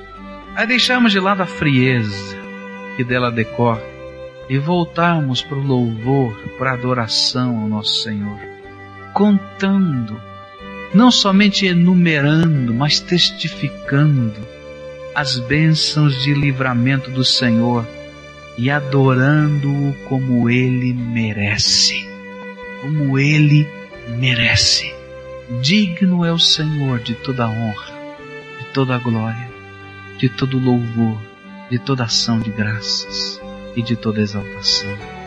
A 0.56 0.64
deixarmos 0.64 1.12
de 1.12 1.20
lado 1.20 1.42
a 1.42 1.46
frieza 1.46 2.36
que 2.96 3.04
dela 3.04 3.30
decorre 3.30 3.82
e 4.48 4.58
voltarmos 4.58 5.42
para 5.42 5.58
o 5.58 5.62
louvor, 5.62 6.36
para 6.58 6.70
a 6.70 6.74
adoração 6.74 7.60
ao 7.60 7.68
nosso 7.68 8.02
Senhor, 8.02 8.38
contando, 9.12 10.20
não 10.92 11.10
somente 11.10 11.66
enumerando, 11.66 12.74
mas 12.74 12.98
testificando 12.98 14.40
as 15.14 15.38
bênçãos 15.38 16.22
de 16.22 16.32
livramento 16.32 17.10
do 17.10 17.24
Senhor 17.24 17.86
e 18.56 18.70
adorando-o 18.70 19.94
como 20.08 20.48
ele 20.50 20.92
merece. 20.92 22.08
Como 22.80 23.18
ele 23.18 23.68
merece. 24.18 24.97
Digno 25.50 26.26
é 26.26 26.32
o 26.32 26.38
Senhor 26.38 26.98
de 27.00 27.14
toda 27.14 27.46
a 27.46 27.48
honra, 27.48 27.86
de 28.58 28.66
toda 28.66 28.94
a 28.94 28.98
glória, 28.98 29.50
de 30.18 30.28
todo 30.28 30.58
louvor, 30.58 31.18
de 31.70 31.78
toda 31.78 32.04
ação 32.04 32.38
de 32.38 32.50
graças 32.50 33.40
e 33.74 33.82
de 33.82 33.96
toda 33.96 34.20
exaltação. 34.20 35.17